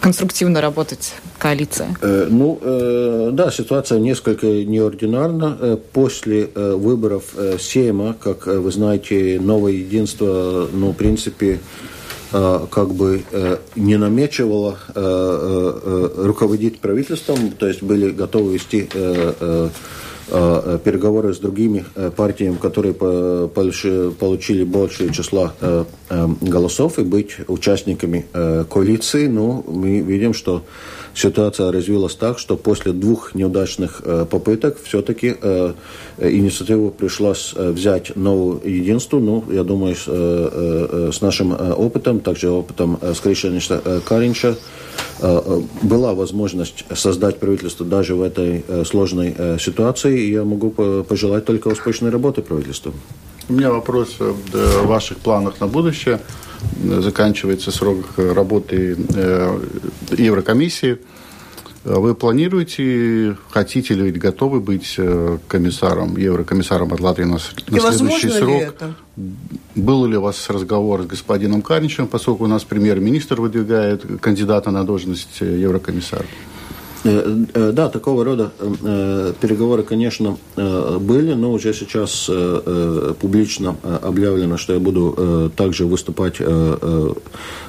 конструктивно 0.00 0.60
работать 0.60 1.14
коалиция? 1.38 1.96
Э, 2.00 2.28
ну, 2.30 2.58
э, 2.60 3.30
да, 3.32 3.50
ситуация 3.50 3.98
несколько 3.98 4.46
неординарна. 4.46 5.58
Э, 5.60 5.76
после 5.92 6.50
э, 6.54 6.74
выборов 6.74 7.24
э, 7.36 7.56
Сейма, 7.60 8.14
как 8.14 8.46
вы 8.46 8.70
знаете, 8.70 9.38
новое 9.40 9.72
единство, 9.72 10.68
ну, 10.72 10.90
в 10.90 10.96
принципе, 10.96 11.54
Э, 11.54 11.93
как 12.34 12.94
бы 12.94 13.22
э, 13.30 13.58
не 13.76 13.96
намечивала 13.96 14.76
э, 14.92 16.10
руководить 16.16 16.80
правительством, 16.80 17.52
то 17.52 17.68
есть 17.68 17.82
были 17.82 18.10
готовы 18.10 18.54
вести 18.54 18.88
переговоры 20.28 21.34
с 21.34 21.38
другими 21.38 21.84
партиями, 22.16 22.56
которые 22.56 22.94
получили 22.94 24.64
большее 24.64 25.12
число 25.12 25.52
голосов 26.40 26.98
и 26.98 27.02
быть 27.02 27.36
участниками 27.46 28.26
коалиции. 28.32 29.26
Но 29.26 29.64
ну, 29.66 29.72
мы 29.72 30.00
видим, 30.00 30.34
что 30.34 30.62
ситуация 31.14 31.72
развилась 31.72 32.14
так, 32.16 32.38
что 32.38 32.56
после 32.56 32.92
двух 32.92 33.34
неудачных 33.34 34.02
э, 34.04 34.26
попыток 34.28 34.78
все-таки 34.82 35.36
э, 35.40 35.72
инициативу 36.18 36.90
пришлось 36.90 37.54
э, 37.56 37.70
взять 37.70 38.16
новую 38.16 38.60
единство. 38.64 39.18
Ну, 39.18 39.44
я 39.50 39.64
думаю, 39.64 39.94
с, 39.94 41.20
нашим 41.20 41.52
опытом, 41.52 42.20
также 42.20 42.50
опытом 42.50 42.98
Скришениша 43.14 44.00
Каринча, 44.06 44.56
была 45.82 46.14
возможность 46.14 46.84
создать 46.94 47.40
правительство 47.40 47.86
даже 47.86 48.14
в 48.14 48.22
этой 48.22 48.64
сложной 48.84 49.34
ситуации. 49.58 50.20
И 50.20 50.32
я 50.32 50.44
могу 50.44 50.70
пожелать 50.70 51.44
только 51.44 51.68
успешной 51.68 52.10
работы 52.10 52.42
правительству. 52.42 52.92
У 53.48 53.52
меня 53.52 53.70
вопрос 53.70 54.16
о 54.20 54.86
ваших 54.86 55.18
планах 55.18 55.60
на 55.60 55.66
будущее 55.66 56.20
заканчивается 56.82 57.70
срок 57.70 58.04
работы 58.16 58.96
э, 59.14 59.60
Еврокомиссии. 60.16 60.98
Вы 61.84 62.14
планируете, 62.14 63.36
хотите 63.50 63.92
ли, 63.92 64.10
готовы 64.10 64.60
быть 64.60 64.94
э, 64.96 65.38
комиссаром, 65.48 66.16
еврокомиссаром 66.16 66.94
от 66.94 67.00
Латвии 67.00 67.24
на, 67.24 67.34
на 67.34 67.38
следующий 67.92 68.30
срок? 68.30 68.48
Ли 68.48 68.56
это? 68.56 68.94
Был 69.74 70.06
ли 70.06 70.16
у 70.16 70.22
вас 70.22 70.48
разговор 70.48 71.02
с 71.02 71.06
господином 71.06 71.60
Карничем, 71.60 72.06
поскольку 72.06 72.44
у 72.44 72.46
нас 72.46 72.64
премьер-министр 72.64 73.38
выдвигает 73.38 74.02
кандидата 74.22 74.70
на 74.70 74.84
должность 74.84 75.42
э, 75.42 75.60
еврокомиссара? 75.60 76.24
Э, 77.04 77.44
э, 77.52 77.72
да, 77.72 77.90
такого 77.90 78.24
рода 78.24 78.50
э, 78.58 79.34
переговоры, 79.40 79.82
конечно, 79.82 80.38
были, 80.56 81.34
но 81.34 81.52
уже 81.52 81.74
сейчас 81.74 82.30
публично 83.20 83.76
объявлено, 84.02 84.56
что 84.56 84.72
я 84.72 84.78
буду 84.78 85.50
также 85.56 85.86
выступать 85.86 86.38
в 86.38 87.16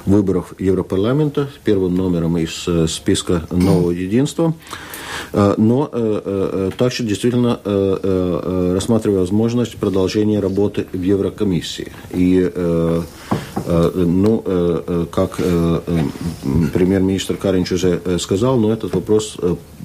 выборах 0.06 0.54
Европарламента 0.58 1.48
первым 1.64 1.96
номером 1.96 2.38
из 2.38 2.66
списка 2.90 3.46
нового 3.50 3.90
единства. 3.90 4.54
Но 5.32 6.70
также 6.78 7.02
действительно 7.02 7.60
рассматриваю 8.74 9.20
возможность 9.20 9.76
продолжения 9.76 10.40
работы 10.40 10.86
в 10.92 11.02
Еврокомиссии. 11.02 11.92
И 12.12 12.50
ну, 13.66 15.06
как 15.12 15.36
премьер-министр 15.36 17.36
Каринч 17.36 17.72
уже 17.72 18.00
сказал, 18.18 18.56
но 18.56 18.72
этот 18.72 18.94
вопрос 18.94 19.36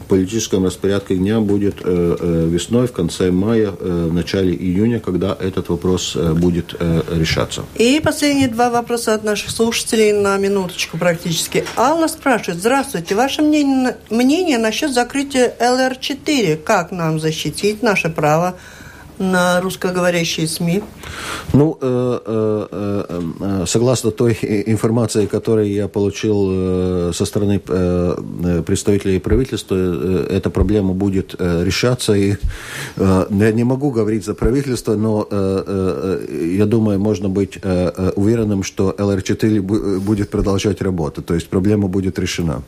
политическом 0.08 0.66
распорядке 0.66 1.16
дня 1.16 1.40
будет 1.40 1.82
весной, 1.86 2.88
в 2.88 2.92
конце 2.92 3.32
мая, 3.32 3.72
в 3.72 4.14
начале 4.14 4.54
июня, 4.54 5.00
когда 5.00 5.38
этот 5.40 5.70
вопрос 5.70 6.16
будет 6.16 6.76
решаться. 7.10 7.64
И 7.76 8.02
последние 8.04 8.50
два 8.50 8.70
вопроса 8.70 9.14
от 9.14 9.24
наших 9.24 9.52
слушателей 9.52 10.12
на 10.12 10.38
минуточку 10.38 10.98
практически. 10.98 11.64
Алла 11.78 12.08
спрашивает, 12.08 12.60
здравствуйте, 12.60 13.16
ваше 13.16 13.42
мнение, 13.42 13.96
мнение 14.10 14.58
насчет 14.58 14.94
закрытия 14.94 15.54
ЛР-4? 15.60 16.58
Как 16.58 16.92
нам 16.92 17.20
защитить 17.20 17.82
наше 17.82 18.10
право 18.10 18.58
на 19.22 19.62
русскоговорящие 19.62 20.48
СМИ? 20.48 20.84
Ну, 21.54 21.78
э, 21.80 22.20
э, 22.26 23.22
э, 23.40 23.66
согласно 23.68 24.12
той 24.12 24.38
информации, 24.42 25.26
которую 25.28 25.72
я 25.72 25.88
получил 25.88 27.14
со 27.14 27.26
стороны 27.26 27.60
представителей 27.60 29.20
правительства, 29.20 29.76
эта 30.30 30.50
проблема 30.50 30.94
будет 30.94 31.36
решаться. 31.40 32.14
И 32.14 32.36
я 32.98 33.52
не 33.52 33.64
могу 33.64 33.92
говорить 33.92 34.26
за 34.26 34.34
правительство, 34.34 34.96
но 34.96 35.28
я 35.30 36.66
думаю, 36.66 37.00
можно 37.00 37.30
быть 37.30 37.60
уверенным, 38.16 38.64
что 38.64 38.96
ЛР-4 38.98 40.00
будет 40.00 40.30
продолжать 40.30 40.82
работать. 40.82 41.26
То 41.26 41.36
есть 41.36 41.48
проблема 41.48 41.88
будет 41.88 42.20
решена. 42.20 42.64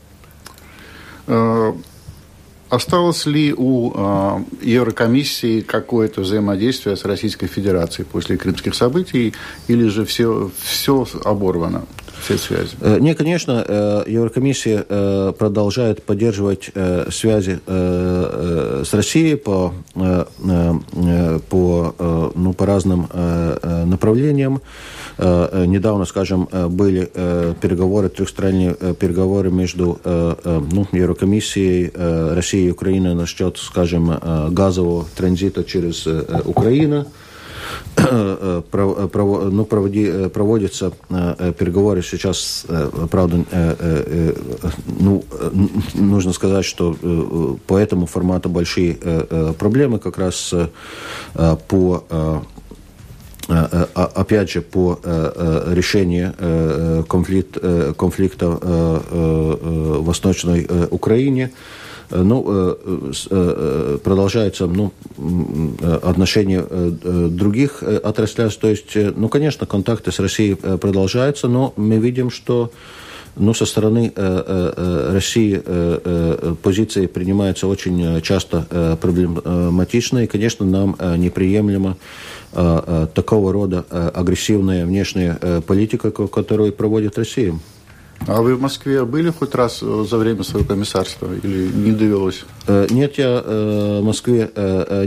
Осталось 2.74 3.28
ли 3.28 3.54
у 3.56 3.92
э, 3.94 4.40
Еврокомиссии 4.64 5.62
какое-то 5.62 6.22
взаимодействие 6.22 6.98
с 6.98 7.06
Российской 7.06 7.46
Федерацией 7.46 8.08
после 8.12 8.36
крымских 8.36 8.74
событий, 8.74 9.36
или 9.68 9.88
же 9.90 10.06
все, 10.06 10.50
все 10.64 11.06
оборвано? 11.24 11.86
все 12.24 12.38
связи? 12.38 12.72
Э, 12.82 12.98
не, 13.00 13.14
конечно, 13.14 13.64
э, 13.68 14.04
Еврокомиссия 14.08 14.86
э, 14.88 15.34
продолжает 15.38 16.04
поддерживать 16.04 16.72
связи 17.10 17.60
с 17.68 18.94
Россией 18.94 19.36
по, 19.36 19.74
по, 21.50 22.32
ну, 22.36 22.54
по 22.54 22.66
разным 22.66 23.10
направлениям. 23.86 24.62
Недавно, 25.18 26.06
скажем, 26.06 26.48
были 26.70 27.06
переговоры, 27.62 28.10
трехсторонние 28.10 28.74
переговоры 28.96 29.52
между 29.52 30.00
ну, 30.04 30.88
Еврокомиссией, 30.92 31.92
Россией 32.36 32.68
и 32.68 32.72
Украиной 32.72 33.14
насчет, 33.14 33.58
скажем, 33.58 34.12
газового 34.50 35.06
транзита 35.16 35.64
через 35.64 36.08
Украину. 36.46 37.06
ну, 37.96 39.66
проводи, 39.66 40.30
проводятся 40.30 40.92
переговоры 41.10 42.02
сейчас, 42.02 42.66
правда, 43.10 43.46
ну, 45.00 45.24
нужно 45.94 46.34
сказать, 46.34 46.66
что 46.66 47.58
по 47.68 47.78
этому 47.78 48.06
формату 48.06 48.50
большие 48.50 48.96
проблемы 49.58 50.00
как 50.00 50.18
раз 50.18 50.54
по 51.68 52.44
опять 53.48 54.52
же, 54.52 54.62
по 54.62 55.00
решению 55.68 57.06
конфликт, 57.08 57.58
конфликта 57.98 58.48
в 58.48 60.04
Восточной 60.04 60.68
Украине, 60.90 61.52
Э, 62.14 62.22
ну, 62.22 62.44
э, 62.48 62.76
э, 63.30 63.98
продолжаются 64.04 64.68
ну, 64.68 64.92
отношения 66.04 66.64
других 67.30 67.84
отраслей. 67.84 68.50
То 68.50 68.70
есть, 68.70 68.96
ну, 68.96 69.30
конечно, 69.30 69.66
контакты 69.66 70.12
с 70.12 70.20
Россией 70.20 70.56
продолжаются, 70.56 71.48
но 71.48 71.74
мы 71.76 71.98
видим, 71.98 72.30
что 72.30 72.72
ну, 73.36 73.54
со 73.56 73.66
стороны 73.66 74.12
России 74.16 75.60
позиции 76.62 77.08
принимаются 77.08 77.68
очень 77.68 78.22
часто 78.22 78.98
проблематично, 79.02 80.24
и, 80.24 80.28
конечно, 80.28 80.66
нам 80.66 80.96
неприемлемо 81.18 81.98
такого 83.14 83.52
рода 83.52 83.86
агрессивная 84.14 84.86
внешняя 84.86 85.62
политика, 85.62 86.12
которую 86.12 86.74
проводит 86.74 87.18
Россия. 87.18 87.54
А 88.28 88.42
вы 88.42 88.56
в 88.56 88.62
Москве 88.62 89.04
были 89.04 89.32
хоть 89.32 89.54
раз 89.54 89.80
э, 89.82 90.06
за 90.10 90.18
время 90.18 90.44
своего 90.44 90.68
комиссарства 90.68 91.30
или 91.44 91.68
не 91.68 91.92
довелось? 91.92 92.46
Э, 92.68 92.88
нет, 92.90 93.18
я 93.18 93.42
э, 93.44 94.00
в 94.02 94.06
Москве 94.06 94.50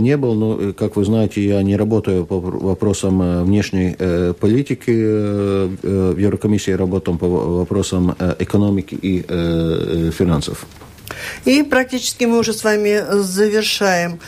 не 0.00 0.16
был, 0.16 0.34
но, 0.34 0.72
как 0.72 0.96
вы 0.96 1.04
знаете, 1.04 1.44
я 1.44 1.62
не 1.62 1.76
работаю 1.76 2.26
по 2.26 2.38
вопросам 2.40 3.44
внешней 3.44 3.96
политики. 4.34 4.90
В 4.90 6.18
Еврокомиссии 6.18 6.72
работаю 6.72 7.18
по 7.18 7.28
вопросам 7.28 8.14
экономики 8.38 8.94
и 9.00 9.22
финансов. 10.10 10.66
И 11.44 11.62
практически 11.62 12.24
мы 12.24 12.38
уже 12.38 12.52
с 12.52 12.64
вами 12.64 13.02
завершаем 13.22 14.18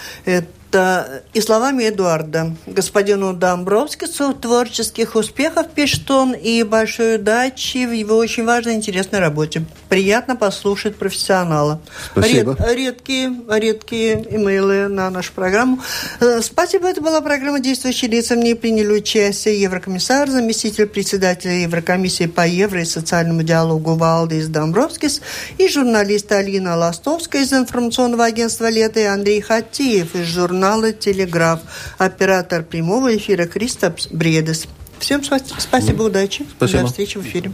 И 0.73 1.41
словами 1.41 1.85
Эдуарда, 1.85 2.55
господину 2.67 3.33
Домбровскису 3.33 4.35
творческих 4.35 5.15
успехов 5.15 5.69
пишет 5.71 6.11
он 6.11 6.33
и 6.35 6.63
большой 6.63 7.17
удачи 7.17 7.87
в 7.87 7.93
его 7.93 8.17
очень 8.17 8.45
важной 8.45 8.75
и 8.75 8.77
интересной 8.77 9.21
работе. 9.21 9.65
Приятно 9.89 10.37
послушать 10.37 10.97
профессионала. 10.97 11.81
Спасибо. 12.13 12.55
Ред, 12.59 12.77
редкие, 12.77 13.35
редкие 13.49 14.27
имейлы 14.31 14.89
на 14.89 15.09
нашу 15.09 15.33
программу. 15.33 15.81
Э, 16.21 16.43
спасибо, 16.43 16.89
это 16.89 17.01
была 17.01 17.23
программа 17.23 17.61
«Действующие 17.61 18.11
лица». 18.11 18.35
В 18.35 18.39
ней 18.39 18.55
приняли 18.55 18.93
участие 18.93 19.61
еврокомиссар, 19.63 20.29
заместитель 20.29 20.87
председателя 20.87 21.55
Еврокомиссии 21.55 22.27
по 22.27 22.47
евро 22.47 22.83
и 22.83 22.85
социальному 22.85 23.43
диалогу 23.43 23.95
Валдис 23.95 24.49
Домбровскис 24.49 25.23
и 25.57 25.69
журналист 25.69 26.31
Алина 26.33 26.77
Ластовская 26.77 27.43
из 27.43 27.53
информационного 27.53 28.27
агентства 28.27 28.69
«Лето» 28.69 29.01
и 29.01 29.05
Андрей 29.05 29.41
Хатиев 29.41 30.15
из 30.15 30.27
журнала 30.59 30.93
«Телеграф». 30.93 31.61
Оператор 31.99 32.65
прямого 32.65 33.17
эфира 33.17 33.47
Кристопс 33.47 34.09
Бредес. 34.09 34.67
Всем 34.99 35.23
спасибо, 35.23 36.03
удачи. 36.03 36.45
Спасибо. 36.57 36.81
До 36.81 36.87
встречи 36.89 37.19
в 37.19 37.23
эфире. 37.23 37.53